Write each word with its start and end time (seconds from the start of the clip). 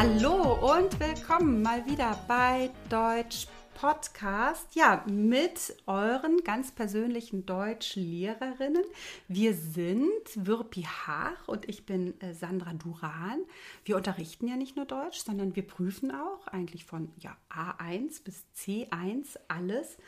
Hallo 0.00 0.76
und 0.76 1.00
willkommen 1.00 1.60
mal 1.60 1.84
wieder 1.84 2.16
bei 2.28 2.70
Deutsch 2.88 3.48
Podcast. 3.74 4.76
Ja, 4.76 5.02
mit 5.08 5.74
euren 5.88 6.44
ganz 6.44 6.70
persönlichen 6.70 7.46
Deutschlehrerinnen. 7.46 8.84
Wir 9.26 9.54
sind 9.54 10.22
Wirpi 10.36 10.82
Haag 10.82 11.36
und 11.48 11.68
ich 11.68 11.84
bin 11.84 12.14
äh, 12.20 12.32
Sandra 12.32 12.74
Duran. 12.74 13.40
Wir 13.84 13.96
unterrichten 13.96 14.46
ja 14.46 14.54
nicht 14.54 14.76
nur 14.76 14.84
Deutsch, 14.84 15.18
sondern 15.18 15.56
wir 15.56 15.66
prüfen 15.66 16.12
auch 16.12 16.46
eigentlich 16.46 16.84
von 16.84 17.10
ja, 17.18 17.36
A1 17.50 18.22
bis 18.22 18.44
C1 18.56 19.36
alles. 19.48 19.98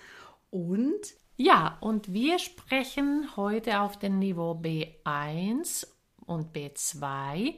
Und 0.51 1.01
ja, 1.37 1.79
und 1.81 2.13
wir 2.13 2.39
sprechen 2.39 3.35
heute 3.35 3.81
auf 3.81 3.99
dem 3.99 4.21
Niveau 4.21 4.53
B1 4.53 5.89
und 6.27 6.55
B2. 6.55 7.57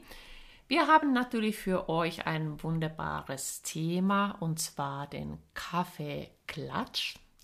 Wir 0.73 0.87
haben 0.87 1.13
natürlich 1.13 1.59
für 1.59 1.91
euch 1.91 2.27
ein 2.27 2.63
wunderbares 2.63 3.61
Thema 3.61 4.39
und 4.41 4.59
zwar 4.59 5.07
den 5.07 5.37
Kaffeeklatsch. 5.53 7.17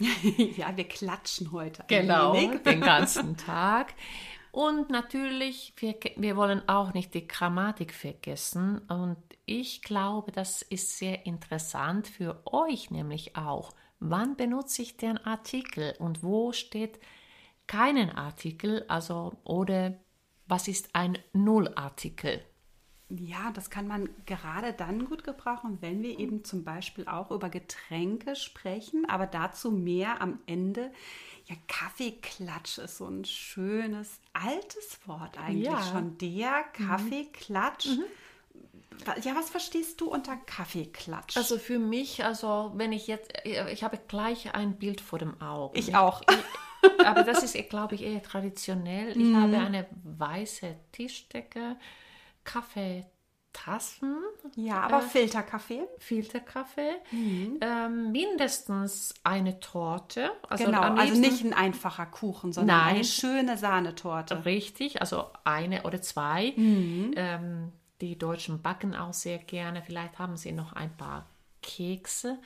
ja, 0.56 0.74
wir 0.74 0.88
klatschen 0.88 1.52
heute. 1.52 1.84
Genau, 1.88 2.32
den 2.64 2.80
ganzen 2.80 3.36
Tag. 3.46 3.92
Und 4.50 4.88
natürlich, 4.88 5.74
wir, 5.76 5.96
wir 6.16 6.38
wollen 6.38 6.66
auch 6.70 6.94
nicht 6.94 7.12
die 7.12 7.28
Grammatik 7.28 7.92
vergessen. 7.92 8.78
Und 8.88 9.18
ich 9.44 9.82
glaube, 9.82 10.32
das 10.32 10.62
ist 10.62 10.96
sehr 10.96 11.26
interessant 11.26 12.08
für 12.08 12.40
euch 12.46 12.90
nämlich 12.90 13.36
auch. 13.36 13.74
Wann 14.00 14.36
benutze 14.36 14.80
ich 14.80 14.96
den 14.96 15.18
Artikel 15.18 15.94
und 15.98 16.22
wo 16.22 16.52
steht 16.54 16.98
keinen 17.66 18.08
Artikel? 18.08 18.86
Also, 18.88 19.34
oder 19.44 19.98
was 20.46 20.66
ist 20.66 20.94
ein 20.94 21.18
Nullartikel? 21.34 22.42
Ja, 23.10 23.50
das 23.54 23.70
kann 23.70 23.88
man 23.88 24.10
gerade 24.26 24.74
dann 24.74 25.06
gut 25.06 25.24
gebrauchen, 25.24 25.78
wenn 25.80 26.02
wir 26.02 26.18
eben 26.18 26.44
zum 26.44 26.62
Beispiel 26.62 27.08
auch 27.08 27.30
über 27.30 27.48
Getränke 27.48 28.36
sprechen, 28.36 29.08
aber 29.08 29.26
dazu 29.26 29.70
mehr 29.70 30.20
am 30.20 30.40
Ende. 30.46 30.92
Ja, 31.46 31.54
Kaffeeklatsch 31.68 32.76
ist 32.76 32.98
so 32.98 33.06
ein 33.06 33.24
schönes 33.24 34.20
altes 34.34 34.98
Wort 35.06 35.38
eigentlich 35.38 35.64
ja. 35.64 35.82
schon. 35.82 36.18
Der 36.18 36.50
mhm. 36.50 36.86
Kaffeeklatsch. 36.86 37.86
Mhm. 37.86 38.04
Ja, 39.22 39.34
was 39.34 39.48
verstehst 39.48 40.00
du 40.02 40.10
unter 40.10 40.36
Kaffeeklatsch? 40.36 41.36
Also 41.38 41.56
für 41.56 41.78
mich, 41.78 42.24
also 42.24 42.72
wenn 42.74 42.92
ich 42.92 43.06
jetzt, 43.06 43.32
ich 43.44 43.82
habe 43.84 43.98
gleich 44.08 44.54
ein 44.54 44.76
Bild 44.76 45.00
vor 45.00 45.18
dem 45.18 45.40
Auge. 45.40 45.78
Ich 45.78 45.94
auch. 45.94 46.20
Ich, 46.28 47.06
aber 47.06 47.22
das 47.22 47.42
ist, 47.42 47.54
glaube 47.70 47.94
ich, 47.94 48.02
eher 48.02 48.22
traditionell. 48.22 49.10
Ich 49.12 49.16
mhm. 49.16 49.40
habe 49.40 49.56
eine 49.56 49.86
weiße 50.04 50.76
Tischdecke 50.92 51.76
Kaffeetassen. 52.48 54.22
Ja, 54.56 54.80
aber 54.80 54.98
äh, 54.98 55.02
Filterkaffee. 55.02 55.86
Filterkaffee. 55.98 56.94
Mhm. 57.10 57.58
Ähm, 57.60 58.12
mindestens 58.12 59.14
eine 59.22 59.60
Torte. 59.60 60.30
Also 60.48 60.64
genau, 60.64 60.80
also 60.80 61.14
nicht 61.14 61.44
ein 61.44 61.52
einfacher 61.52 62.06
Kuchen, 62.06 62.52
sondern 62.52 62.78
Nein. 62.78 62.94
eine 62.96 63.04
schöne 63.04 63.58
Sahnetorte. 63.58 64.46
Richtig, 64.46 65.00
also 65.00 65.26
eine 65.44 65.82
oder 65.82 66.00
zwei. 66.00 66.54
Mhm. 66.56 67.12
Ähm, 67.16 67.72
die 68.00 68.16
Deutschen 68.16 68.62
backen 68.62 68.94
auch 68.96 69.12
sehr 69.12 69.38
gerne. 69.38 69.82
Vielleicht 69.82 70.18
haben 70.18 70.36
sie 70.36 70.52
noch 70.52 70.72
ein 70.72 70.96
paar 70.96 71.26
Kekse. 71.62 72.38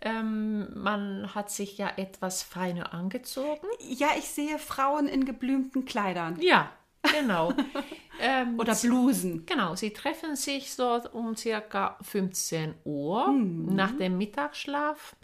Ähm, 0.00 0.68
man 0.80 1.34
hat 1.34 1.50
sich 1.50 1.78
ja 1.78 1.90
etwas 1.96 2.42
feiner 2.42 2.94
angezogen. 2.94 3.66
Ja, 3.80 4.08
ich 4.16 4.28
sehe 4.28 4.58
Frauen 4.58 5.08
in 5.08 5.24
geblümten 5.24 5.84
Kleidern. 5.84 6.40
Ja, 6.40 6.70
Genau. 7.02 7.52
ähm, 8.20 8.58
Oder 8.58 8.74
Blusen. 8.74 9.46
Genau, 9.46 9.74
sie 9.74 9.92
treffen 9.92 10.36
sich 10.36 10.72
so 10.72 11.00
um 11.12 11.36
circa 11.36 11.98
15 12.02 12.74
Uhr 12.84 13.28
mhm. 13.28 13.74
nach 13.74 13.96
dem 13.96 14.18
Mittagsschlaf 14.18 15.16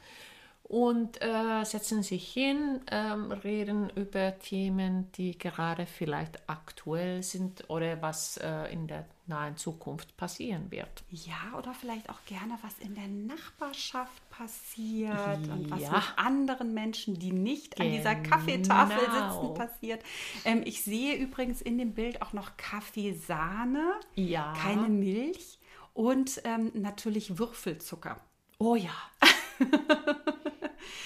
und 0.64 1.22
äh, 1.22 1.62
setzen 1.64 2.02
sich 2.02 2.32
hin, 2.32 2.80
ähm, 2.90 3.30
reden 3.30 3.90
über 3.90 4.38
Themen, 4.38 5.12
die 5.12 5.36
gerade 5.36 5.84
vielleicht 5.84 6.48
aktuell 6.48 7.22
sind 7.22 7.68
oder 7.68 8.00
was 8.00 8.38
äh, 8.38 8.72
in 8.72 8.86
der 8.86 9.04
nahen 9.26 9.56
Zukunft 9.56 10.16
passieren 10.16 10.70
wird. 10.70 11.04
Ja, 11.10 11.58
oder 11.58 11.74
vielleicht 11.74 12.08
auch 12.08 12.18
gerne, 12.26 12.58
was 12.62 12.78
in 12.78 12.94
der 12.94 13.08
Nachbarschaft 13.08 14.28
passiert 14.30 15.12
ja. 15.12 15.52
und 15.52 15.70
was 15.70 15.80
mit 15.80 16.02
anderen 16.16 16.74
Menschen, 16.74 17.18
die 17.18 17.32
nicht 17.32 17.76
genau. 17.76 17.88
an 17.88 17.96
dieser 17.96 18.14
genau. 18.14 18.30
Kaffeetafel 18.30 19.00
sitzen, 19.00 19.54
passiert. 19.54 20.02
Ähm, 20.44 20.62
ich 20.64 20.82
sehe 20.82 21.14
übrigens 21.16 21.60
in 21.62 21.78
dem 21.78 21.92
Bild 21.92 22.22
auch 22.22 22.32
noch 22.32 22.56
Kaffeesahne, 22.56 23.92
ja. 24.14 24.54
keine 24.56 24.88
Milch 24.88 25.58
und 25.92 26.40
ähm, 26.44 26.72
natürlich 26.74 27.38
Würfelzucker. 27.38 28.18
Oh 28.58 28.76
ja. 28.76 28.94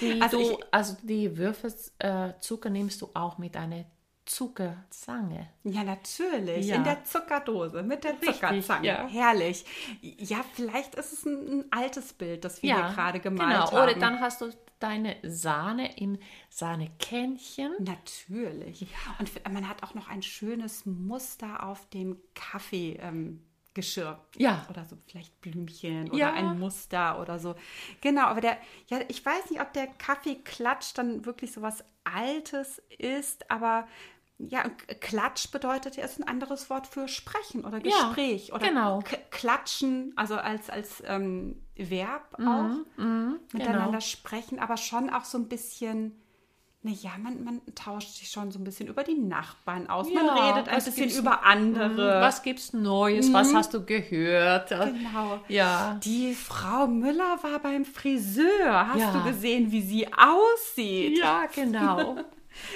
Die 0.01 0.21
also, 0.21 0.37
du, 0.37 0.57
also 0.71 0.97
die 1.03 1.37
Würfelzucker 1.37 2.69
äh, 2.69 2.71
nimmst 2.71 3.01
du 3.01 3.09
auch 3.13 3.37
mit 3.37 3.55
einer 3.57 3.85
Zuckerzange. 4.29 5.49
Ja, 5.63 5.83
natürlich. 5.83 6.67
Ja. 6.67 6.75
In 6.75 6.83
der 6.83 7.03
Zuckerdose 7.03 7.81
mit 7.81 8.03
der 8.03 8.13
Richtig, 8.13 8.35
Zuckerzange. 8.35 8.87
Ja. 8.87 9.07
Herrlich. 9.07 9.65
Ja, 10.01 10.45
vielleicht 10.53 10.95
ist 10.95 11.13
es 11.13 11.25
ein, 11.25 11.61
ein 11.61 11.65
altes 11.71 12.13
Bild, 12.13 12.45
das 12.45 12.61
wir 12.61 12.69
ja, 12.69 12.87
hier 12.87 12.95
gerade 12.95 13.19
gemalt 13.19 13.49
genau. 13.49 13.71
haben. 13.71 13.83
Oder 13.89 13.99
dann 13.99 14.19
hast 14.19 14.41
du 14.41 14.51
deine 14.79 15.17
Sahne 15.23 15.97
im 15.97 16.19
Sahnekännchen. 16.49 17.71
Natürlich. 17.79 18.87
Und 19.17 19.31
man 19.51 19.67
hat 19.67 19.83
auch 19.83 19.95
noch 19.95 20.07
ein 20.09 20.21
schönes 20.21 20.85
Muster 20.85 21.63
auf 21.63 21.89
dem 21.89 22.17
Kaffee. 22.35 22.99
Ähm, 23.01 23.41
Geschirr. 23.73 24.19
Ja. 24.35 24.65
Oder 24.69 24.85
so 24.85 24.97
vielleicht 25.05 25.39
Blümchen 25.41 26.09
oder 26.09 26.17
ja. 26.17 26.33
ein 26.33 26.59
Muster 26.59 27.21
oder 27.21 27.39
so. 27.39 27.55
Genau, 28.01 28.23
aber 28.23 28.41
der, 28.41 28.57
ja, 28.87 28.99
ich 29.07 29.25
weiß 29.25 29.51
nicht, 29.51 29.61
ob 29.61 29.73
der 29.73 29.87
Kaffeeklatsch 29.87 30.93
dann 30.95 31.25
wirklich 31.25 31.51
so 31.51 31.61
was 31.61 31.83
Altes 32.03 32.81
ist, 32.97 33.49
aber 33.51 33.87
ja, 34.39 34.63
Klatsch 35.01 35.51
bedeutet 35.51 35.97
ja, 35.97 36.05
ist 36.05 36.19
ein 36.19 36.27
anderes 36.27 36.69
Wort 36.69 36.87
für 36.87 37.07
sprechen 37.07 37.65
oder 37.65 37.81
Gespräch 37.81 38.47
ja, 38.47 38.55
oder 38.55 38.67
genau. 38.67 39.03
klatschen, 39.31 40.13
also 40.15 40.35
als, 40.35 40.69
als 40.69 41.03
ähm, 41.05 41.61
Verb 41.75 42.39
mhm, 42.39 42.47
auch, 42.47 42.97
mhm, 42.97 43.39
miteinander 43.51 43.87
genau. 43.87 43.99
sprechen, 43.99 44.59
aber 44.59 44.77
schon 44.77 45.09
auch 45.09 45.25
so 45.25 45.37
ein 45.37 45.49
bisschen 45.49 46.21
naja, 46.81 47.11
man, 47.17 47.43
man 47.43 47.61
tauscht 47.75 48.15
sich 48.15 48.29
schon 48.29 48.51
so 48.51 48.59
ein 48.59 48.63
bisschen 48.63 48.87
über 48.87 49.03
die 49.03 49.15
Nachbarn 49.15 49.89
aus. 49.89 50.07
Ja, 50.09 50.23
man 50.23 50.37
redet 50.37 50.69
ein 50.69 50.81
bisschen 50.81 51.09
über 51.09 51.43
andere. 51.43 51.89
Mhm, 51.89 52.21
was 52.21 52.41
gibt's 52.41 52.71
Neues? 52.71 53.27
Mhm. 53.27 53.33
Was 53.33 53.53
hast 53.53 53.73
du 53.73 53.85
gehört? 53.85 54.69
Genau. 54.69 55.41
Ja. 55.49 55.99
Die 56.01 56.33
Frau 56.33 56.87
Müller 56.87 57.37
war 57.41 57.59
beim 57.59 57.83
Friseur. 57.83 58.87
Hast 58.87 58.99
ja. 58.99 59.11
du 59.11 59.23
gesehen, 59.23 59.71
wie 59.73 59.81
sie 59.81 60.07
aussieht? 60.13 61.17
Ja, 61.17 61.47
genau. 61.53 62.17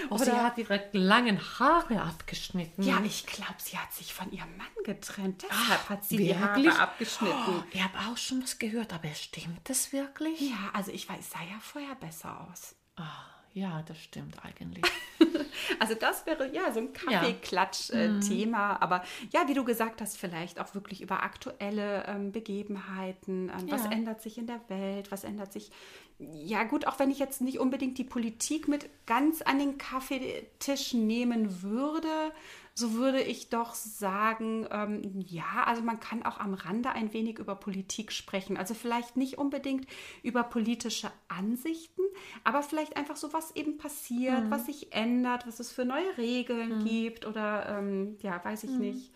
Oh, 0.10 0.16
Oder 0.16 0.26
sie 0.26 0.32
hat 0.32 0.58
ihre 0.58 0.90
langen 0.94 1.42
Haare 1.60 2.02
abgeschnitten. 2.02 2.84
Ja, 2.84 3.02
ich 3.04 3.26
glaube, 3.26 3.56
sie 3.58 3.78
hat 3.78 3.92
sich 3.92 4.14
von 4.14 4.32
ihrem 4.32 4.56
Mann 4.56 4.68
getrennt. 4.86 5.44
Deshalb 5.44 5.82
Ach, 5.84 5.90
hat 5.90 6.06
sie 6.06 6.20
wirklich? 6.20 6.64
die 6.64 6.70
Haare 6.70 6.80
abgeschnitten. 6.80 7.36
Oh, 7.50 7.64
ich 7.70 7.84
habe 7.84 7.98
auch 8.10 8.16
schon 8.16 8.42
was 8.42 8.60
gehört, 8.60 8.94
aber 8.94 9.10
stimmt 9.14 9.70
das 9.70 9.92
wirklich? 9.92 10.40
Ja, 10.40 10.70
also 10.72 10.92
ich 10.92 11.10
weiß, 11.10 11.32
sah 11.32 11.42
ja 11.42 11.60
vorher 11.60 11.96
besser 11.96 12.48
aus. 12.50 12.76
Ah. 12.96 13.34
Ja, 13.54 13.84
das 13.84 14.00
stimmt 14.00 14.36
eigentlich. 14.44 14.84
also 15.80 15.94
das 15.94 16.26
wäre 16.26 16.52
ja 16.54 16.72
so 16.72 16.80
ein 16.80 16.92
Kaffeeklatsch-Thema. 16.92 18.58
Ja. 18.58 18.76
Mhm. 18.76 18.82
Aber 18.82 19.04
ja, 19.32 19.48
wie 19.48 19.54
du 19.54 19.64
gesagt 19.64 20.02
hast, 20.02 20.18
vielleicht 20.18 20.60
auch 20.60 20.74
wirklich 20.74 21.02
über 21.02 21.22
aktuelle 21.22 22.06
ähm, 22.08 22.32
Begebenheiten. 22.32 23.50
Ähm, 23.50 23.68
ja. 23.68 23.74
Was 23.74 23.86
ändert 23.86 24.22
sich 24.22 24.40
in 24.40 24.48
der 24.48 24.60
Welt? 24.70 25.12
Was 25.12 25.24
ändert 25.24 25.54
sich? 25.54 25.72
Ja 26.18 26.64
gut, 26.64 26.88
auch 26.88 27.00
wenn 27.00 27.12
ich 27.12 27.20
jetzt 27.20 27.42
nicht 27.42 27.60
unbedingt 27.60 27.98
die 27.98 28.04
Politik 28.04 28.68
mit 28.68 28.90
ganz 29.06 29.42
an 29.42 29.60
den 29.60 29.78
Kaffeetisch 29.78 30.94
nehmen 30.94 31.62
würde, 31.62 32.32
so 32.76 32.94
würde 32.94 33.22
ich 33.22 33.50
doch 33.50 33.76
sagen, 33.76 34.68
ähm, 34.72 35.02
ja, 35.28 35.64
also 35.66 35.84
man 35.84 36.00
kann 36.00 36.24
auch 36.24 36.40
am 36.40 36.54
Rande 36.56 36.90
ein 36.90 37.14
wenig 37.14 37.38
über 37.38 37.56
Politik 37.56 38.12
sprechen. 38.12 38.58
Also 38.58 38.74
vielleicht 38.74 39.16
nicht 39.16 39.38
unbedingt 39.38 39.88
über 40.24 40.44
politische 40.44 41.12
Ansichten, 41.28 42.03
aber 42.44 42.64
vielleicht 42.64 42.98
einfach 42.98 43.16
so, 43.16 43.34
was 43.34 43.56
eben 43.56 43.78
passiert, 43.78 44.46
mhm. 44.46 44.52
was 44.52 44.66
sich 44.66 44.94
ändert, 44.94 45.48
was 45.48 45.60
es 45.60 45.72
für 45.72 45.86
neue 45.86 46.18
Regeln 46.18 46.80
mhm. 46.80 46.86
gibt 46.86 47.26
oder 47.26 47.78
ähm, 47.78 48.18
ja, 48.22 48.44
weiß 48.44 48.64
ich 48.64 48.72
mhm. 48.72 48.80
nicht. 48.80 49.12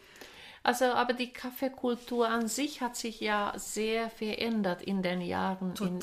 Also, 0.68 0.84
aber 0.84 1.14
die 1.14 1.32
Kaffeekultur 1.32 2.28
an 2.28 2.50
sich 2.50 2.82
hat 2.82 2.98
sich 2.98 3.22
ja 3.22 3.54
sehr 3.56 4.10
verändert 4.10 4.82
in 4.82 5.02
den 5.02 5.22
Jahren, 5.22 5.74
in, 5.80 6.02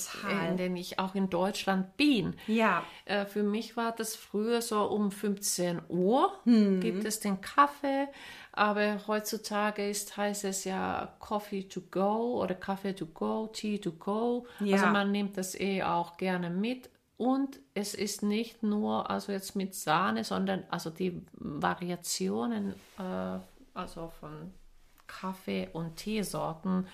in, 0.49 0.57
denen 0.57 0.77
ich 0.77 0.99
auch 0.99 1.15
in 1.15 1.29
Deutschland 1.29 1.99
bin. 1.99 2.35
Ja. 2.47 2.83
Äh, 3.05 3.27
für 3.27 3.43
mich 3.43 3.77
war 3.77 3.93
das 3.93 4.17
früher 4.17 4.63
so 4.63 4.85
um 4.85 5.11
15 5.11 5.83
Uhr 5.91 6.33
hm. 6.45 6.81
gibt 6.81 7.05
es 7.05 7.21
den 7.21 7.43
Kaffee, 7.43 8.09
aber 8.53 9.07
heutzutage 9.07 9.87
ist, 9.87 10.17
heißt 10.17 10.45
es 10.45 10.65
ja 10.65 11.13
Coffee 11.19 11.69
to 11.69 11.83
go 11.91 12.43
oder 12.43 12.55
Kaffee 12.55 12.95
to 12.95 13.05
go, 13.05 13.51
Tea 13.53 13.79
to 13.79 13.93
go. 13.93 14.47
Ja. 14.61 14.77
Also 14.77 14.87
man 14.87 15.13
nimmt 15.13 15.37
das 15.37 15.61
eh 15.61 15.83
auch 15.83 16.17
gerne 16.17 16.49
mit. 16.49 16.89
Und 17.19 17.61
es 17.75 17.95
ist 17.95 18.23
nicht 18.23 18.63
nur 18.63 19.11
also 19.11 19.31
jetzt 19.31 19.55
mit 19.57 19.75
Sahne, 19.75 20.25
sondern 20.25 20.65
also 20.71 20.89
die 20.89 21.23
Variationen 21.35 22.75
äh, 22.99 23.39
also 23.75 24.13
von 24.21 24.53
Kaffee- 25.07 25.69
und 25.73 25.97
Teesorten 25.97 26.87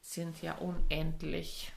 sind 0.00 0.40
ja 0.42 0.54
unendlich. 0.54 1.72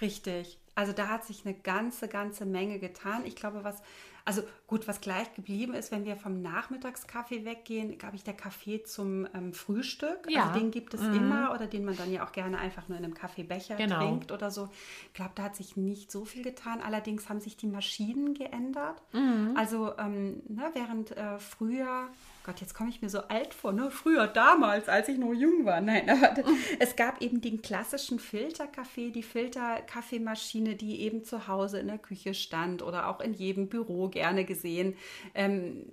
Richtig. 0.00 0.58
Also 0.74 0.92
da 0.92 1.08
hat 1.08 1.24
sich 1.24 1.44
eine 1.44 1.54
ganze, 1.54 2.08
ganze 2.08 2.46
Menge 2.46 2.78
getan. 2.78 3.26
Ich 3.26 3.36
glaube, 3.36 3.64
was 3.64 3.82
also 4.24 4.42
gut, 4.66 4.86
was 4.86 5.00
gleich 5.00 5.34
geblieben 5.34 5.74
ist, 5.74 5.90
wenn 5.90 6.04
wir 6.04 6.16
vom 6.16 6.40
Nachmittagskaffee 6.42 7.44
weggehen, 7.44 7.98
glaube 7.98 8.16
ich, 8.16 8.24
der 8.24 8.34
Kaffee 8.34 8.82
zum 8.82 9.26
ähm, 9.34 9.52
Frühstück. 9.52 10.18
Also 10.26 10.30
ja. 10.30 10.46
Also 10.46 10.60
den 10.60 10.70
gibt 10.70 10.94
es 10.94 11.00
mhm. 11.00 11.14
immer 11.14 11.52
oder 11.52 11.66
den 11.66 11.84
man 11.84 11.96
dann 11.96 12.12
ja 12.12 12.24
auch 12.24 12.32
gerne 12.32 12.58
einfach 12.58 12.88
nur 12.88 12.98
in 12.98 13.04
einem 13.04 13.14
Kaffeebecher 13.14 13.76
genau. 13.76 13.98
trinkt 13.98 14.32
oder 14.32 14.50
so. 14.50 14.68
Ich 15.08 15.14
glaube, 15.14 15.32
da 15.34 15.44
hat 15.44 15.56
sich 15.56 15.76
nicht 15.76 16.12
so 16.12 16.24
viel 16.24 16.42
getan. 16.44 16.80
Allerdings 16.80 17.28
haben 17.28 17.40
sich 17.40 17.56
die 17.56 17.66
Maschinen 17.66 18.34
geändert. 18.34 19.02
Mhm. 19.12 19.54
Also 19.56 19.96
ähm, 19.98 20.42
ne, 20.48 20.70
während 20.74 21.16
äh, 21.16 21.38
früher 21.38 22.08
Gott, 22.44 22.60
jetzt 22.60 22.74
komme 22.74 22.90
ich 22.90 23.02
mir 23.02 23.10
so 23.10 23.20
alt 23.20 23.52
vor, 23.52 23.72
ne? 23.72 23.90
Früher, 23.90 24.26
damals, 24.26 24.88
als 24.88 25.08
ich 25.08 25.18
noch 25.18 25.34
jung 25.34 25.66
war. 25.66 25.80
Nein, 25.80 26.08
aber 26.08 26.42
es 26.78 26.96
gab 26.96 27.20
eben 27.20 27.40
den 27.40 27.60
klassischen 27.60 28.18
Filterkaffee, 28.18 29.10
die 29.10 29.22
Filterkaffeemaschine, 29.22 30.74
die 30.74 31.00
eben 31.00 31.24
zu 31.24 31.48
Hause 31.48 31.80
in 31.80 31.88
der 31.88 31.98
Küche 31.98 32.34
stand 32.34 32.82
oder 32.82 33.08
auch 33.08 33.20
in 33.20 33.34
jedem 33.34 33.68
Büro 33.68 34.08
gerne 34.08 34.44
gesehen. 34.44 34.96
Ähm, 35.34 35.92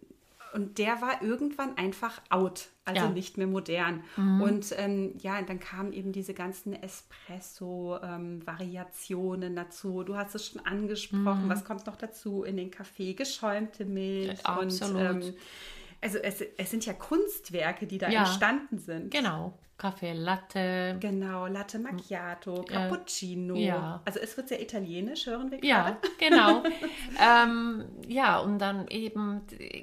und 0.53 0.77
der 0.77 1.01
war 1.01 1.21
irgendwann 1.21 1.75
einfach 1.77 2.21
out, 2.29 2.69
also 2.85 3.05
ja. 3.05 3.09
nicht 3.09 3.38
mehr 3.38 3.47
modern. 3.47 4.03
Mhm. 4.15 4.41
Und 4.41 4.73
ähm, 4.77 5.15
ja, 5.19 5.41
dann 5.41 5.59
kamen 5.59 5.91
eben 5.94 6.13
diese 6.13 6.33
ganzen 6.33 6.73
Espresso-Variationen 6.73 9.49
ähm, 9.49 9.55
dazu. 9.55 10.03
Du 10.03 10.15
hast 10.15 10.35
es 10.35 10.47
schon 10.47 10.65
angesprochen. 10.65 11.45
Mhm. 11.45 11.49
Was 11.49 11.65
kommt 11.65 11.85
noch 11.85 11.97
dazu 11.97 12.44
in 12.44 12.57
den 12.57 12.71
Kaffee? 12.71 13.13
Geschäumte 13.13 13.85
Milch 13.85 14.39
ja, 14.44 14.55
und 14.55 14.81
ähm, 14.81 15.35
also 16.01 16.17
es, 16.19 16.41
es 16.41 16.71
sind 16.71 16.85
ja 16.85 16.94
Kunstwerke, 16.94 17.88
die 17.88 17.97
da 17.97 18.09
ja, 18.09 18.21
entstanden 18.21 18.79
sind. 18.79 19.11
Genau. 19.11 19.53
Kaffee 19.77 20.13
Latte. 20.13 20.97
Genau, 20.99 21.45
Latte 21.45 21.77
Macchiato, 21.77 22.63
Cappuccino. 22.63 23.55
Ja. 23.55 24.01
Also 24.05 24.19
es 24.19 24.35
wird 24.35 24.47
sehr 24.47 24.59
italienisch, 24.59 25.27
hören 25.27 25.51
wir 25.51 25.59
gerade. 25.59 25.67
Ja, 25.67 25.97
genau. 26.19 26.63
ähm, 27.21 27.85
ja, 28.07 28.39
und 28.39 28.57
dann 28.57 28.88
eben, 28.88 29.41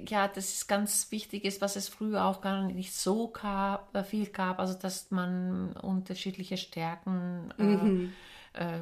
ja, 0.08 0.26
das 0.26 0.52
ist 0.52 0.66
ganz 0.66 1.12
wichtig 1.12 1.44
ist, 1.44 1.60
was 1.60 1.76
es 1.76 1.88
früher 1.88 2.24
auch 2.24 2.40
gar 2.40 2.62
nicht 2.62 2.92
so 2.92 3.28
gab, 3.28 3.94
äh, 3.94 4.02
viel 4.02 4.26
gab, 4.26 4.58
also 4.58 4.74
dass 4.76 5.12
man 5.12 5.74
unterschiedliche 5.74 6.56
Stärken 6.56 7.54
äh, 7.58 7.62
mhm 7.62 8.12
äh, 8.54 8.80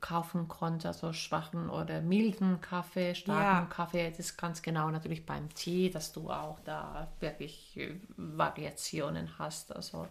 kaufen 0.00 0.48
konnte, 0.48 0.88
also 0.88 1.12
schwachen 1.12 1.68
oder 1.70 2.00
milden 2.00 2.60
Kaffee, 2.60 3.14
starken 3.14 3.42
ja. 3.42 3.66
Kaffee. 3.66 4.08
Das 4.10 4.18
ist 4.18 4.36
ganz 4.36 4.62
genau 4.62 4.90
natürlich 4.90 5.26
beim 5.26 5.48
Tee, 5.54 5.90
dass 5.90 6.12
du 6.12 6.30
auch 6.30 6.58
da 6.64 7.08
wirklich 7.20 7.76
äh, 7.76 7.94
Variationen 8.16 9.38
hast. 9.38 9.74
Also 9.74 10.08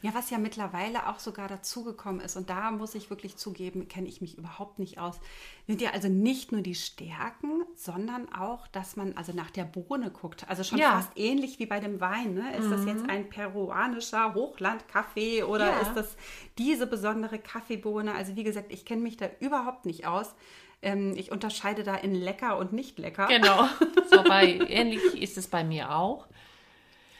ja, 0.00 0.14
was 0.14 0.30
ja 0.30 0.38
mittlerweile 0.38 1.08
auch 1.08 1.18
sogar 1.18 1.48
dazugekommen 1.48 2.20
ist, 2.20 2.36
und 2.36 2.50
da 2.50 2.70
muss 2.70 2.94
ich 2.94 3.10
wirklich 3.10 3.36
zugeben, 3.36 3.88
kenne 3.88 4.08
ich 4.08 4.20
mich 4.20 4.38
überhaupt 4.38 4.78
nicht 4.78 4.98
aus, 4.98 5.20
sind 5.66 5.80
ja 5.80 5.90
also 5.90 6.08
nicht 6.08 6.52
nur 6.52 6.62
die 6.62 6.74
Stärken, 6.74 7.62
sondern 7.74 8.32
auch, 8.32 8.66
dass 8.68 8.96
man 8.96 9.16
also 9.16 9.32
nach 9.32 9.50
der 9.50 9.64
Bohne 9.64 10.10
guckt. 10.10 10.48
Also 10.48 10.64
schon 10.64 10.78
ja. 10.78 10.92
fast 10.92 11.12
ähnlich 11.16 11.58
wie 11.58 11.66
bei 11.66 11.80
dem 11.80 12.00
Wein. 12.00 12.34
Ne? 12.34 12.56
Ist 12.56 12.66
mhm. 12.66 12.70
das 12.70 12.84
jetzt 12.86 13.08
ein 13.08 13.28
peruanischer 13.28 14.34
Hochlandkaffee 14.34 15.44
oder 15.44 15.66
ja. 15.66 15.80
ist 15.80 15.94
das 15.94 16.16
diese 16.58 16.86
besondere 16.86 17.38
Kaffeebohne? 17.38 18.14
Also 18.14 18.34
wie 18.36 18.44
gesagt, 18.44 18.72
ich 18.72 18.84
kenne 18.84 19.02
mich 19.02 19.16
da 19.16 19.28
überhaupt 19.40 19.86
nicht 19.86 20.06
aus 20.06 20.34
ähm, 20.82 21.14
ich 21.16 21.30
unterscheide 21.30 21.84
da 21.84 21.94
in 21.94 22.14
lecker 22.14 22.58
und 22.58 22.72
nicht 22.72 22.98
lecker. 22.98 23.28
Genau. 23.28 23.68
So 24.10 24.22
bei, 24.24 24.58
ähnlich 24.68 25.22
ist 25.22 25.38
es 25.38 25.46
bei 25.46 25.64
mir 25.64 25.96
auch. 25.96 26.26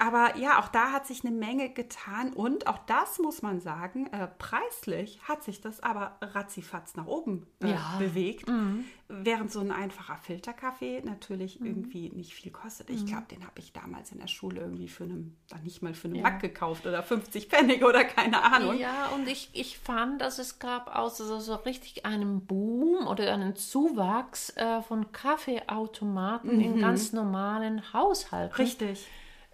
Aber 0.03 0.37
ja, 0.37 0.59
auch 0.59 0.67
da 0.67 0.91
hat 0.91 1.07
sich 1.07 1.25
eine 1.25 1.31
Menge 1.31 1.69
getan 1.69 2.33
und 2.33 2.67
auch 2.67 2.79
das 2.87 3.21
muss 3.21 3.41
man 3.41 3.61
sagen, 3.61 4.09
äh, 4.09 4.27
preislich 4.37 5.21
hat 5.29 5.45
sich 5.45 5.61
das 5.61 5.81
aber 5.81 6.17
ratzifatz 6.21 6.97
nach 6.97 7.07
oben 7.07 7.47
äh, 7.63 7.71
ja. 7.71 7.95
bewegt, 8.01 8.49
mhm. 8.49 8.85
während 9.07 9.53
so 9.53 9.61
ein 9.61 9.71
einfacher 9.71 10.17
Filterkaffee 10.17 11.03
natürlich 11.05 11.61
mhm. 11.61 11.67
irgendwie 11.67 12.11
nicht 12.11 12.35
viel 12.35 12.51
kostet. 12.51 12.91
Ich 12.91 13.03
mhm. 13.03 13.07
glaube, 13.07 13.27
den 13.31 13.47
habe 13.47 13.61
ich 13.61 13.73
damals 13.73 14.11
in 14.11 14.19
der 14.19 14.27
Schule 14.27 14.63
irgendwie 14.63 14.89
für 14.89 15.05
einen, 15.05 15.37
nicht 15.63 15.83
mal 15.83 15.95
für 15.95 16.09
einen 16.09 16.17
ja. 16.17 16.23
Mack 16.23 16.41
gekauft 16.41 16.85
oder 16.85 17.05
50 17.05 17.47
Pfennig 17.47 17.85
oder 17.85 18.03
keine 18.03 18.43
Ahnung. 18.43 18.77
Ja, 18.77 19.07
und 19.15 19.29
ich, 19.29 19.51
ich 19.53 19.79
fand, 19.79 20.21
dass 20.21 20.41
es 20.41 20.59
gab 20.59 20.97
auch 20.97 21.11
so, 21.11 21.39
so 21.39 21.55
richtig 21.55 22.05
einen 22.05 22.45
Boom 22.45 23.07
oder 23.07 23.33
einen 23.33 23.55
Zuwachs 23.55 24.51
äh, 24.57 24.83
von 24.83 25.13
Kaffeeautomaten 25.13 26.61
in 26.61 26.75
mhm. 26.79 26.81
ganz 26.81 27.13
normalen 27.13 27.93
Haushalten. 27.93 28.57
Richtig. 28.57 29.07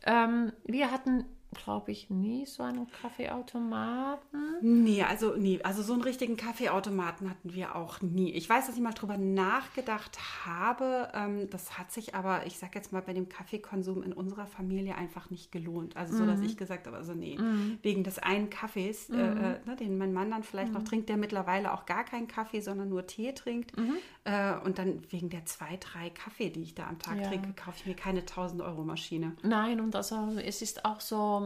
Ähm, 0.06 0.52
wir 0.64 0.90
hatten 0.90 1.24
glaube 1.50 1.92
ich, 1.92 2.10
nie 2.10 2.44
so 2.46 2.62
einen 2.62 2.86
Kaffeeautomaten. 2.90 4.56
Nee, 4.60 5.02
also 5.02 5.34
nie. 5.36 5.64
Also 5.64 5.82
so 5.82 5.94
einen 5.94 6.02
richtigen 6.02 6.36
Kaffeeautomaten 6.36 7.30
hatten 7.30 7.54
wir 7.54 7.74
auch 7.74 8.02
nie. 8.02 8.32
Ich 8.32 8.48
weiß, 8.48 8.66
dass 8.66 8.76
ich 8.76 8.82
mal 8.82 8.92
drüber 8.92 9.16
nachgedacht 9.16 10.18
habe. 10.44 11.10
Ähm, 11.14 11.48
das 11.50 11.78
hat 11.78 11.90
sich 11.90 12.14
aber, 12.14 12.46
ich 12.46 12.58
sag 12.58 12.74
jetzt 12.74 12.92
mal, 12.92 13.00
bei 13.00 13.14
dem 13.14 13.28
Kaffeekonsum 13.28 14.02
in 14.02 14.12
unserer 14.12 14.46
Familie 14.46 14.94
einfach 14.96 15.30
nicht 15.30 15.50
gelohnt. 15.50 15.96
Also 15.96 16.16
so, 16.16 16.26
dass 16.26 16.40
mhm. 16.40 16.46
ich 16.46 16.56
gesagt 16.56 16.86
habe, 16.86 16.96
also 16.96 17.14
nee, 17.14 17.38
mhm. 17.38 17.78
wegen 17.82 18.04
des 18.04 18.18
einen 18.18 18.50
Kaffees, 18.50 19.08
äh, 19.08 19.16
mhm. 19.16 19.36
äh, 19.38 19.58
ne, 19.64 19.76
den 19.78 19.96
mein 19.96 20.12
Mann 20.12 20.30
dann 20.30 20.42
vielleicht 20.42 20.72
noch 20.72 20.80
mhm. 20.80 20.86
trinkt, 20.86 21.08
der 21.08 21.16
mittlerweile 21.16 21.72
auch 21.72 21.86
gar 21.86 22.04
keinen 22.04 22.28
Kaffee, 22.28 22.60
sondern 22.60 22.90
nur 22.90 23.06
Tee 23.06 23.32
trinkt. 23.32 23.76
Mhm. 23.76 23.96
Äh, 24.24 24.54
und 24.64 24.78
dann 24.78 25.02
wegen 25.10 25.30
der 25.30 25.46
zwei, 25.46 25.78
drei 25.78 26.10
Kaffee, 26.10 26.50
die 26.50 26.62
ich 26.62 26.74
da 26.74 26.88
am 26.88 26.98
Tag 26.98 27.18
ja. 27.18 27.28
trinke, 27.28 27.54
kaufe 27.54 27.78
ich 27.78 27.86
mir 27.86 27.94
keine 27.94 28.20
1000 28.20 28.60
Euro 28.60 28.84
Maschine. 28.84 29.34
Nein, 29.42 29.80
und 29.80 29.96
also 29.96 30.36
es 30.44 30.60
ist 30.60 30.84
auch 30.84 31.00
so, 31.00 31.38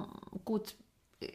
gut, 0.45 0.75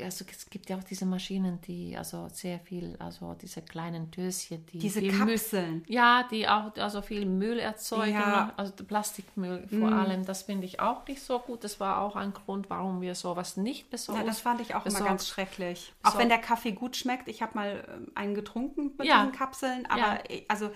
also 0.01 0.25
es 0.29 0.49
gibt 0.49 0.69
ja 0.69 0.77
auch 0.77 0.83
diese 0.83 1.05
Maschinen, 1.05 1.61
die 1.61 1.95
also 1.97 2.27
sehr 2.31 2.59
viel, 2.59 2.95
also 2.99 3.35
diese 3.41 3.61
kleinen 3.61 4.11
Döschen, 4.11 4.65
die 4.67 4.79
diese 4.79 5.01
Kapseln, 5.07 5.83
ja, 5.87 6.27
die 6.29 6.47
auch 6.47 6.75
also 6.77 7.01
viel 7.01 7.25
Müll 7.25 7.59
erzeugen, 7.59 8.13
ja. 8.13 8.53
also 8.57 8.73
Plastikmüll 8.83 9.67
vor 9.67 9.91
mm. 9.91 9.93
allem. 9.93 10.25
Das 10.25 10.43
finde 10.43 10.65
ich 10.65 10.79
auch 10.79 11.05
nicht 11.07 11.21
so 11.21 11.39
gut. 11.39 11.63
Das 11.63 11.79
war 11.79 12.01
auch 12.01 12.15
ein 12.15 12.33
Grund, 12.33 12.69
warum 12.69 13.01
wir 13.01 13.15
sowas 13.15 13.57
nicht 13.57 13.89
besorgt. 13.89 14.19
Ja, 14.19 14.25
das 14.25 14.39
fand 14.39 14.61
ich 14.61 14.75
auch 14.75 14.83
besorgt. 14.83 15.01
immer 15.01 15.09
ganz 15.09 15.27
schrecklich. 15.27 15.93
Auch 16.03 16.17
wenn 16.17 16.29
der 16.29 16.39
Kaffee 16.39 16.71
gut 16.71 16.95
schmeckt. 16.95 17.27
Ich 17.27 17.41
habe 17.41 17.53
mal 17.55 17.87
ähm, 17.87 18.11
einen 18.15 18.35
getrunken 18.35 18.91
mit 18.97 19.07
ja. 19.07 19.23
diesen 19.23 19.37
Kapseln, 19.37 19.85
aber 19.85 20.31
ja. 20.31 20.41
also 20.47 20.69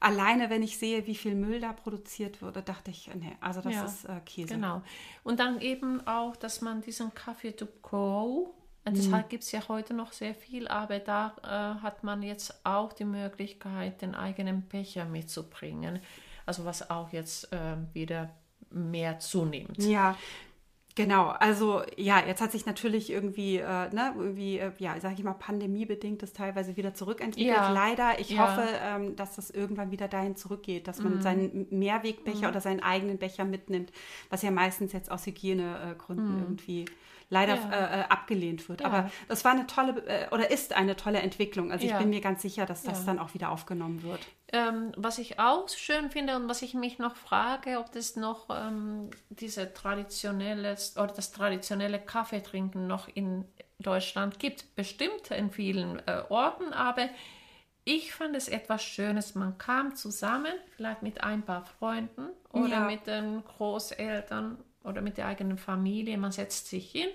alleine, 0.00 0.50
wenn 0.50 0.62
ich 0.62 0.78
sehe, 0.78 1.06
wie 1.06 1.14
viel 1.14 1.34
Müll 1.34 1.60
da 1.60 1.72
produziert 1.72 2.42
wurde, 2.42 2.62
dachte 2.62 2.90
ich, 2.90 3.10
nee, 3.14 3.36
also 3.40 3.60
das 3.60 3.74
ja, 3.74 3.84
ist 3.84 4.04
äh, 4.06 4.20
Käse. 4.24 4.54
Genau. 4.54 4.82
Und 5.22 5.38
dann 5.38 5.60
eben 5.60 6.06
auch, 6.06 6.36
dass 6.36 6.62
man 6.62 6.80
diesen 6.80 7.14
Kaffee 7.14 7.52
to 7.52 7.68
go, 7.82 8.54
mhm. 8.86 8.94
deshalb 8.94 9.28
gibt 9.28 9.44
es 9.44 9.52
ja 9.52 9.68
heute 9.68 9.94
noch 9.94 10.12
sehr 10.12 10.34
viel, 10.34 10.66
aber 10.68 10.98
da 10.98 11.36
äh, 11.42 11.82
hat 11.82 12.02
man 12.02 12.22
jetzt 12.22 12.64
auch 12.64 12.92
die 12.92 13.04
Möglichkeit, 13.04 14.00
den 14.00 14.14
eigenen 14.14 14.62
Becher 14.62 15.04
mitzubringen. 15.04 16.00
Also 16.46 16.64
was 16.64 16.90
auch 16.90 17.12
jetzt 17.12 17.52
äh, 17.52 17.76
wieder 17.92 18.30
mehr 18.70 19.18
zunimmt. 19.18 19.82
Ja, 19.82 20.16
Genau, 20.96 21.28
also 21.28 21.82
ja, 21.96 22.20
jetzt 22.26 22.40
hat 22.40 22.50
sich 22.52 22.66
natürlich 22.66 23.10
irgendwie, 23.10 23.58
äh, 23.58 23.94
ne, 23.94 24.12
irgendwie, 24.16 24.58
äh, 24.58 24.72
ja, 24.78 24.98
sag 25.00 25.12
ich 25.12 25.22
mal, 25.22 25.34
pandemiebedingt 25.34 26.22
das 26.22 26.32
teilweise 26.32 26.76
wieder 26.76 26.94
zurückentwickelt. 26.94 27.56
Ja. 27.56 27.72
Leider, 27.72 28.18
ich 28.18 28.30
ja. 28.30 28.48
hoffe, 28.48 28.68
ähm, 28.82 29.16
dass 29.16 29.36
das 29.36 29.50
irgendwann 29.50 29.92
wieder 29.92 30.08
dahin 30.08 30.34
zurückgeht, 30.34 30.88
dass 30.88 31.00
man 31.00 31.16
mhm. 31.16 31.22
seinen 31.22 31.66
Mehrwegbecher 31.70 32.42
mhm. 32.42 32.48
oder 32.48 32.60
seinen 32.60 32.82
eigenen 32.82 33.18
Becher 33.18 33.44
mitnimmt, 33.44 33.92
was 34.30 34.42
ja 34.42 34.50
meistens 34.50 34.92
jetzt 34.92 35.10
aus 35.10 35.26
Hygienegründen 35.26 36.34
mhm. 36.34 36.42
irgendwie 36.42 36.86
leider 37.30 37.54
ja. 37.54 37.70
Äh, 37.70 38.00
äh, 38.00 38.04
abgelehnt 38.08 38.68
wird. 38.68 38.84
Aber 38.84 39.10
das 39.28 39.44
war 39.44 39.52
eine 39.52 39.66
tolle 39.66 40.04
äh, 40.06 40.34
oder 40.34 40.50
ist 40.50 40.74
eine 40.74 40.96
tolle 40.96 41.20
Entwicklung. 41.20 41.70
Also 41.70 41.86
ich 41.86 41.96
bin 41.96 42.10
mir 42.10 42.20
ganz 42.20 42.42
sicher, 42.42 42.66
dass 42.66 42.82
das 42.82 43.06
dann 43.06 43.18
auch 43.18 43.32
wieder 43.34 43.50
aufgenommen 43.50 44.02
wird. 44.02 44.20
Ähm, 44.52 44.92
was 44.96 45.18
ich 45.18 45.38
auch 45.38 45.68
schön 45.68 46.10
finde 46.10 46.34
und 46.34 46.48
was 46.48 46.62
ich 46.62 46.74
mich 46.74 46.98
noch 46.98 47.14
frage, 47.14 47.78
ob 47.78 47.92
das 47.92 48.16
noch 48.16 48.48
ähm, 48.50 49.10
diese 49.28 49.72
traditionelle 49.72 50.76
oder 50.96 51.12
das 51.14 51.30
traditionelle 51.30 52.00
Kaffeetrinken 52.00 52.88
noch 52.88 53.08
in 53.14 53.44
Deutschland 53.78 54.38
gibt. 54.38 54.74
Bestimmt 54.74 55.30
in 55.30 55.50
vielen 55.50 56.00
äh, 56.06 56.22
Orten, 56.28 56.72
aber 56.72 57.08
ich 57.84 58.12
fand 58.12 58.36
es 58.36 58.48
etwas 58.48 58.82
Schönes. 58.82 59.34
Man 59.34 59.56
kam 59.58 59.94
zusammen, 59.94 60.52
vielleicht 60.76 61.02
mit 61.02 61.22
ein 61.22 61.42
paar 61.42 61.64
Freunden 61.64 62.28
oder 62.52 62.68
ja. 62.68 62.80
mit 62.86 63.06
den 63.06 63.44
Großeltern 63.44 64.58
oder 64.84 65.00
mit 65.00 65.16
der 65.16 65.26
eigenen 65.26 65.58
Familie. 65.58 66.18
Man 66.18 66.32
setzt 66.32 66.68
sich 66.68 66.90
hin 66.90 67.08